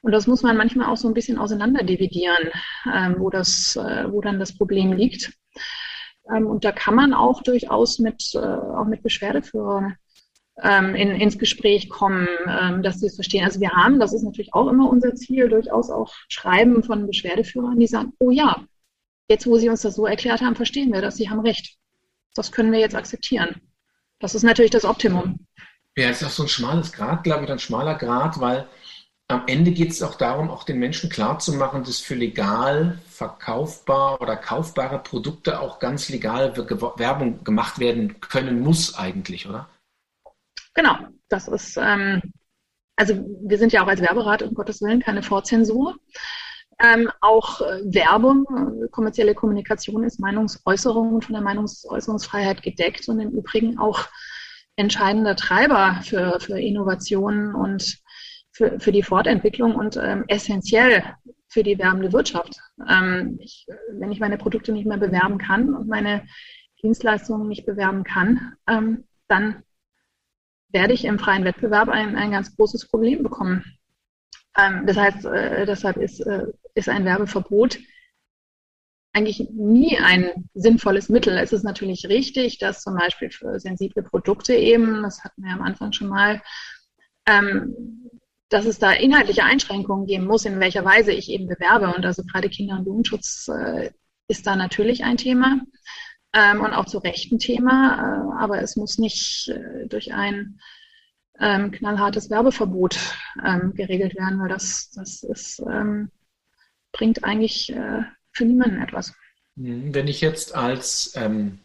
Und 0.01 0.11
das 0.11 0.27
muss 0.27 0.41
man 0.41 0.57
manchmal 0.57 0.87
auch 0.87 0.97
so 0.97 1.07
ein 1.07 1.13
bisschen 1.13 1.37
auseinanderdividieren, 1.37 2.49
ähm, 2.91 3.15
wo, 3.19 3.29
das, 3.29 3.75
äh, 3.75 4.11
wo 4.11 4.21
dann 4.21 4.39
das 4.39 4.57
Problem 4.57 4.93
liegt. 4.93 5.33
Ähm, 6.33 6.47
und 6.47 6.65
da 6.65 6.71
kann 6.71 6.95
man 6.95 7.13
auch 7.13 7.43
durchaus 7.43 7.99
mit, 7.99 8.33
äh, 8.33 8.39
auch 8.39 8.85
mit 8.85 9.03
Beschwerdeführern 9.03 9.95
ähm, 10.61 10.95
in, 10.95 11.09
ins 11.11 11.37
Gespräch 11.37 11.89
kommen, 11.89 12.27
ähm, 12.47 12.83
dass 12.83 12.99
sie 12.99 13.07
es 13.07 13.15
verstehen. 13.15 13.45
Also 13.45 13.59
wir 13.59 13.71
haben, 13.71 13.99
das 13.99 14.13
ist 14.13 14.23
natürlich 14.23 14.53
auch 14.53 14.67
immer 14.67 14.89
unser 14.89 15.15
Ziel, 15.15 15.49
durchaus 15.49 15.89
auch 15.89 16.13
Schreiben 16.29 16.83
von 16.83 17.07
Beschwerdeführern, 17.07 17.79
die 17.79 17.87
sagen, 17.87 18.13
oh 18.19 18.31
ja, 18.31 18.63
jetzt 19.29 19.47
wo 19.47 19.57
Sie 19.57 19.69
uns 19.69 19.81
das 19.81 19.95
so 19.95 20.05
erklärt 20.05 20.41
haben, 20.41 20.55
verstehen 20.55 20.91
wir 20.91 21.01
das, 21.01 21.15
Sie 21.15 21.29
haben 21.29 21.39
recht. 21.39 21.77
Das 22.35 22.51
können 22.51 22.71
wir 22.71 22.79
jetzt 22.79 22.95
akzeptieren. 22.95 23.61
Das 24.19 24.35
ist 24.35 24.43
natürlich 24.43 24.71
das 24.71 24.85
Optimum. 24.85 25.45
Ja, 25.97 26.09
es 26.09 26.21
ist 26.21 26.27
auch 26.27 26.31
so 26.31 26.43
ein 26.43 26.49
schmales 26.49 26.91
Grad, 26.93 27.23
glaube 27.23 27.45
ich, 27.45 27.51
ein 27.51 27.59
schmaler 27.59 27.95
Grad, 27.95 28.39
weil 28.39 28.67
am 29.31 29.43
Ende 29.47 29.71
geht 29.71 29.91
es 29.91 30.01
auch 30.01 30.15
darum, 30.15 30.49
auch 30.49 30.63
den 30.63 30.79
Menschen 30.79 31.09
klarzumachen, 31.09 31.83
dass 31.83 31.99
für 31.99 32.15
legal 32.15 32.99
verkaufbar 33.09 34.21
oder 34.21 34.35
kaufbare 34.35 34.99
Produkte 34.99 35.59
auch 35.59 35.79
ganz 35.79 36.09
legal 36.09 36.55
Werbung 36.55 37.43
gemacht 37.43 37.79
werden 37.79 38.19
können 38.19 38.61
muss 38.61 38.97
eigentlich, 38.97 39.47
oder? 39.47 39.69
Genau, 40.73 40.95
das 41.29 41.47
ist, 41.47 41.77
ähm, 41.77 42.21
also 42.95 43.13
wir 43.43 43.57
sind 43.57 43.73
ja 43.73 43.83
auch 43.83 43.87
als 43.87 44.01
Werberat, 44.01 44.43
um 44.43 44.53
Gottes 44.53 44.81
Willen, 44.81 45.01
keine 45.01 45.23
Vorzensur. 45.23 45.97
Ähm, 46.79 47.11
auch 47.21 47.61
äh, 47.61 47.81
Werbung, 47.85 48.45
äh, 48.83 48.87
kommerzielle 48.89 49.35
Kommunikation 49.35 50.03
ist 50.03 50.19
Meinungsäußerung 50.19 51.13
und 51.13 51.25
von 51.25 51.33
der 51.33 51.43
Meinungsäußerungsfreiheit 51.43 52.63
gedeckt 52.63 53.07
und 53.07 53.19
im 53.19 53.31
Übrigen 53.31 53.77
auch 53.77 54.07
entscheidender 54.77 55.35
Treiber 55.35 56.01
für, 56.03 56.39
für 56.39 56.59
Innovationen 56.59 57.53
und 57.53 58.01
für, 58.51 58.79
für 58.79 58.91
die 58.91 59.03
Fortentwicklung 59.03 59.75
und 59.75 59.97
ähm, 59.97 60.25
essentiell 60.27 61.03
für 61.47 61.63
die 61.63 61.77
werbende 61.77 62.13
Wirtschaft. 62.13 62.59
Ähm, 62.89 63.37
ich, 63.39 63.67
wenn 63.91 64.11
ich 64.11 64.19
meine 64.19 64.37
Produkte 64.37 64.71
nicht 64.71 64.85
mehr 64.85 64.97
bewerben 64.97 65.37
kann 65.37 65.73
und 65.73 65.87
meine 65.87 66.25
Dienstleistungen 66.81 67.47
nicht 67.47 67.65
bewerben 67.65 68.03
kann, 68.03 68.55
ähm, 68.67 69.05
dann 69.27 69.63
werde 70.69 70.93
ich 70.93 71.05
im 71.05 71.19
freien 71.19 71.43
Wettbewerb 71.43 71.89
ein, 71.89 72.15
ein 72.15 72.31
ganz 72.31 72.55
großes 72.55 72.87
Problem 72.87 73.23
bekommen. 73.23 73.63
Ähm, 74.57 74.85
das 74.85 74.97
heißt, 74.97 75.25
äh, 75.25 75.65
deshalb 75.65 75.97
ist, 75.97 76.21
äh, 76.21 76.47
ist 76.73 76.89
ein 76.89 77.05
Werbeverbot 77.05 77.79
eigentlich 79.13 79.49
nie 79.51 79.97
ein 79.97 80.49
sinnvolles 80.53 81.09
Mittel. 81.09 81.37
Es 81.37 81.51
ist 81.51 81.63
natürlich 81.63 82.07
richtig, 82.07 82.59
dass 82.59 82.81
zum 82.81 82.95
Beispiel 82.95 83.29
für 83.29 83.59
sensible 83.59 84.03
Produkte 84.03 84.53
eben, 84.53 85.03
das 85.03 85.23
hatten 85.23 85.43
wir 85.43 85.51
am 85.51 85.61
Anfang 85.61 85.91
schon 85.91 86.07
mal, 86.07 86.41
ähm, 87.25 87.75
dass 88.51 88.65
es 88.65 88.79
da 88.79 88.91
inhaltliche 88.91 89.45
Einschränkungen 89.45 90.05
geben 90.05 90.25
muss, 90.25 90.45
in 90.45 90.59
welcher 90.59 90.83
Weise 90.83 91.13
ich 91.13 91.29
eben 91.29 91.47
bewerbe. 91.47 91.95
Und 91.95 92.05
also 92.05 92.23
gerade 92.23 92.49
Kinder- 92.49 92.77
und 92.77 92.85
Jugendschutz 92.85 93.47
äh, 93.47 93.91
ist 94.27 94.45
da 94.45 94.57
natürlich 94.57 95.05
ein 95.05 95.15
Thema 95.15 95.61
ähm, 96.33 96.59
und 96.59 96.73
auch 96.73 96.85
zu 96.85 96.97
Recht 96.97 97.31
ein 97.31 97.39
Thema. 97.39 98.35
Äh, 98.37 98.43
aber 98.43 98.61
es 98.61 98.75
muss 98.75 98.97
nicht 98.97 99.47
äh, 99.47 99.87
durch 99.87 100.13
ein 100.13 100.59
ähm, 101.39 101.71
knallhartes 101.71 102.29
Werbeverbot 102.29 102.99
ähm, 103.43 103.73
geregelt 103.73 104.15
werden, 104.15 104.41
weil 104.41 104.49
das, 104.49 104.91
das 104.91 105.23
ist, 105.23 105.63
ähm, 105.71 106.11
bringt 106.91 107.23
eigentlich 107.23 107.71
äh, 107.71 108.03
für 108.33 108.43
niemanden 108.43 108.81
etwas. 108.81 109.13
Mhm. 109.55 109.95
Wenn 109.95 110.09
ich 110.09 110.19
jetzt 110.19 110.55
als 110.55 111.13
ähm, 111.15 111.59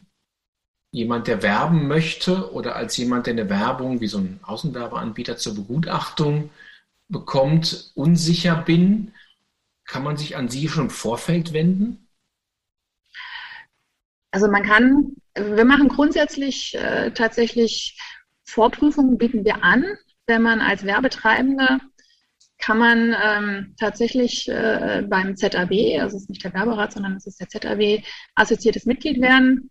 jemand, 0.91 1.27
der 1.27 1.43
werben 1.43 1.89
möchte 1.89 2.53
oder 2.53 2.77
als 2.77 2.95
jemand, 2.95 3.27
der 3.27 3.33
eine 3.33 3.49
Werbung 3.49 3.99
wie 3.99 4.07
so 4.07 4.19
ein 4.19 4.39
Außenwerbeanbieter 4.43 5.35
zur 5.35 5.53
Begutachtung 5.53 6.49
bekommt, 7.09 7.91
unsicher 7.95 8.55
bin, 8.55 9.13
kann 9.85 10.03
man 10.03 10.17
sich 10.17 10.35
an 10.35 10.49
Sie 10.49 10.67
schon 10.67 10.85
im 10.85 10.89
Vorfeld 10.89 11.53
wenden? 11.53 12.07
Also 14.31 14.49
man 14.49 14.63
kann, 14.63 15.15
wir 15.35 15.65
machen 15.65 15.87
grundsätzlich 15.87 16.75
äh, 16.75 17.11
tatsächlich 17.11 17.97
Vorprüfungen 18.45 19.17
bieten 19.17 19.45
wir 19.45 19.63
an. 19.63 19.85
Wenn 20.25 20.41
man 20.41 20.59
als 20.59 20.83
Werbetreibende 20.83 21.79
kann 22.59 22.79
man 22.79 23.15
ähm, 23.23 23.75
tatsächlich 23.79 24.49
äh, 24.49 25.03
beim 25.07 25.35
ZAW, 25.35 25.99
also 26.01 26.17
es 26.17 26.23
ist 26.23 26.29
nicht 26.29 26.43
der 26.43 26.53
Werberat, 26.53 26.93
sondern 26.93 27.15
es 27.15 27.27
ist 27.27 27.39
der 27.39 27.47
ZAW, 27.47 28.03
assoziiertes 28.35 28.85
Mitglied 28.85 29.21
werden 29.21 29.69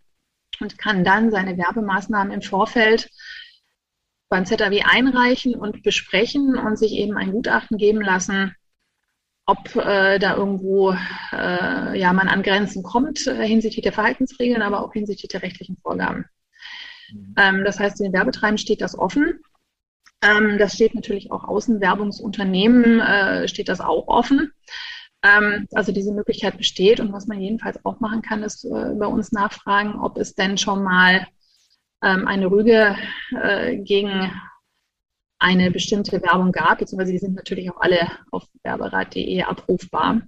und 0.61 0.77
kann 0.77 1.03
dann 1.03 1.29
seine 1.29 1.57
Werbemaßnahmen 1.57 2.33
im 2.33 2.41
Vorfeld 2.41 3.09
beim 4.29 4.45
ZAW 4.45 4.81
einreichen 4.83 5.55
und 5.55 5.83
besprechen 5.83 6.57
und 6.57 6.77
sich 6.77 6.93
eben 6.93 7.17
ein 7.17 7.31
Gutachten 7.31 7.77
geben 7.77 8.01
lassen, 8.01 8.55
ob 9.45 9.75
äh, 9.77 10.19
da 10.19 10.35
irgendwo 10.35 10.91
äh, 11.31 11.97
ja, 11.97 12.11
man 12.11 12.27
an 12.27 12.43
Grenzen 12.43 12.83
kommt 12.83 13.25
äh, 13.27 13.47
hinsichtlich 13.47 13.83
der 13.83 13.93
Verhaltensregeln, 13.93 14.61
aber 14.61 14.83
auch 14.83 14.91
hinsichtlich 14.91 15.29
der 15.29 15.41
rechtlichen 15.41 15.77
Vorgaben. 15.77 16.25
Mhm. 17.11 17.35
Ähm, 17.37 17.63
das 17.63 17.79
heißt, 17.79 17.99
den 17.99 18.11
Werbetreibenden 18.11 18.57
steht 18.57 18.81
das 18.81 18.99
offen. 18.99 19.39
Ähm, 20.21 20.57
das 20.57 20.73
steht 20.73 20.95
natürlich 20.95 21.31
auch 21.31 21.45
Außenwerbungsunternehmen, 21.45 22.99
äh, 22.99 23.47
steht 23.47 23.69
das 23.69 23.79
auch 23.79 24.07
offen. 24.07 24.51
Ähm, 25.23 25.67
also 25.73 25.93
diese 25.93 26.11
Möglichkeit 26.11 26.57
besteht 26.57 26.99
und 26.99 27.13
was 27.13 27.27
man 27.27 27.39
jedenfalls 27.39 27.83
auch 27.85 28.01
machen 28.01 28.21
kann, 28.21 28.43
ist 28.43 28.65
äh, 28.65 28.93
bei 28.99 29.07
uns 29.07 29.31
nachfragen, 29.31 29.95
ob 29.99 30.17
es 30.17 30.35
denn 30.35 30.57
schon 30.57 30.83
mal 30.83 31.25
ähm, 32.03 32.27
eine 32.27 32.49
Rüge 32.49 32.95
äh, 33.41 33.77
gegen 33.77 34.31
eine 35.39 35.71
bestimmte 35.71 36.21
Werbung 36.21 36.51
gab, 36.51 36.79
beziehungsweise 36.79 37.11
die 37.11 37.19
sind 37.19 37.35
natürlich 37.35 37.69
auch 37.71 37.79
alle 37.79 38.09
auf 38.31 38.43
werberat.de 38.63 39.43
abrufbar. 39.43 40.21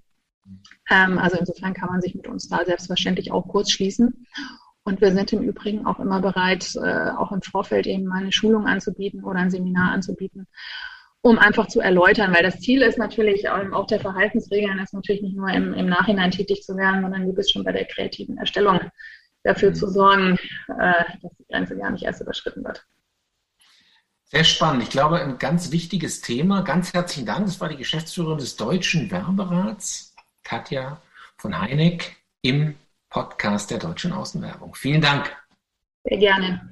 Ähm, 0.90 1.18
also 1.18 1.38
insofern 1.38 1.74
kann 1.74 1.90
man 1.90 2.02
sich 2.02 2.16
mit 2.16 2.28
uns 2.28 2.48
da 2.48 2.64
selbstverständlich 2.66 3.32
auch 3.32 3.48
kurz 3.48 3.72
schließen. 3.72 4.28
Und 4.84 5.02
wir 5.02 5.12
sind 5.12 5.34
im 5.34 5.44
Übrigen 5.44 5.86
auch 5.86 6.00
immer 6.00 6.22
bereit, 6.22 6.76
äh, 6.76 7.12
auch 7.12 7.32
im 7.32 7.42
Vorfeld 7.42 7.86
eben 7.86 8.06
mal 8.06 8.22
eine 8.22 8.32
Schulung 8.32 8.66
anzubieten 8.66 9.24
oder 9.24 9.40
ein 9.40 9.52
Seminar 9.52 9.92
anzubieten, 9.92 10.48
um 11.22 11.38
einfach 11.38 11.68
zu 11.68 11.80
erläutern, 11.80 12.34
weil 12.34 12.44
das 12.44 12.60
Ziel 12.60 12.82
ist 12.82 12.98
natürlich 12.98 13.46
ähm, 13.46 13.74
auch 13.74 13.88
der 13.88 14.00
Verhaltensregeln 14.00 14.80
ist 14.80 14.94
natürlich 14.94 15.22
nicht 15.22 15.36
nur 15.36 15.50
im, 15.50 15.74
im 15.74 15.88
Nachhinein 15.88 16.32
tätig 16.32 16.64
zu 16.64 16.76
werden, 16.76 17.02
sondern 17.02 17.26
du 17.26 17.34
bist 17.34 17.52
schon 17.52 17.64
bei 17.64 17.72
der 17.72 17.86
kreativen 17.86 18.38
Erstellung 18.38 18.80
dafür 19.44 19.70
mhm. 19.72 19.76
zu 19.76 19.90
sorgen, 19.90 20.38
äh, 20.68 21.04
dass 21.22 21.32
die 21.38 21.46
Grenze 21.50 21.78
gar 21.78 21.92
nicht 21.92 22.04
erst 22.04 22.22
überschritten 22.22 22.64
wird. 22.64 22.86
Sehr 24.26 24.44
spannend. 24.44 24.84
Ich 24.84 24.90
glaube, 24.92 25.20
ein 25.20 25.40
ganz 25.40 25.72
wichtiges 25.72 26.22
Thema. 26.22 26.62
Ganz 26.62 26.94
herzlichen 26.94 27.26
Dank. 27.26 27.48
Das 27.48 27.60
war 27.60 27.70
die 27.70 27.78
Geschäftsführerin 27.78 28.38
des 28.38 28.58
Deutschen 28.58 29.10
Werberats, 29.10 30.16
Katja 30.44 31.02
von 31.38 31.60
Heineck, 31.60 32.18
im 32.42 32.76
Podcast 33.10 33.72
der 33.72 33.80
Deutschen 33.80 34.14
Außenwerbung. 34.14 34.76
Vielen 34.76 35.02
Dank. 35.02 35.36
Sehr 36.04 36.18
gerne. 36.18 36.70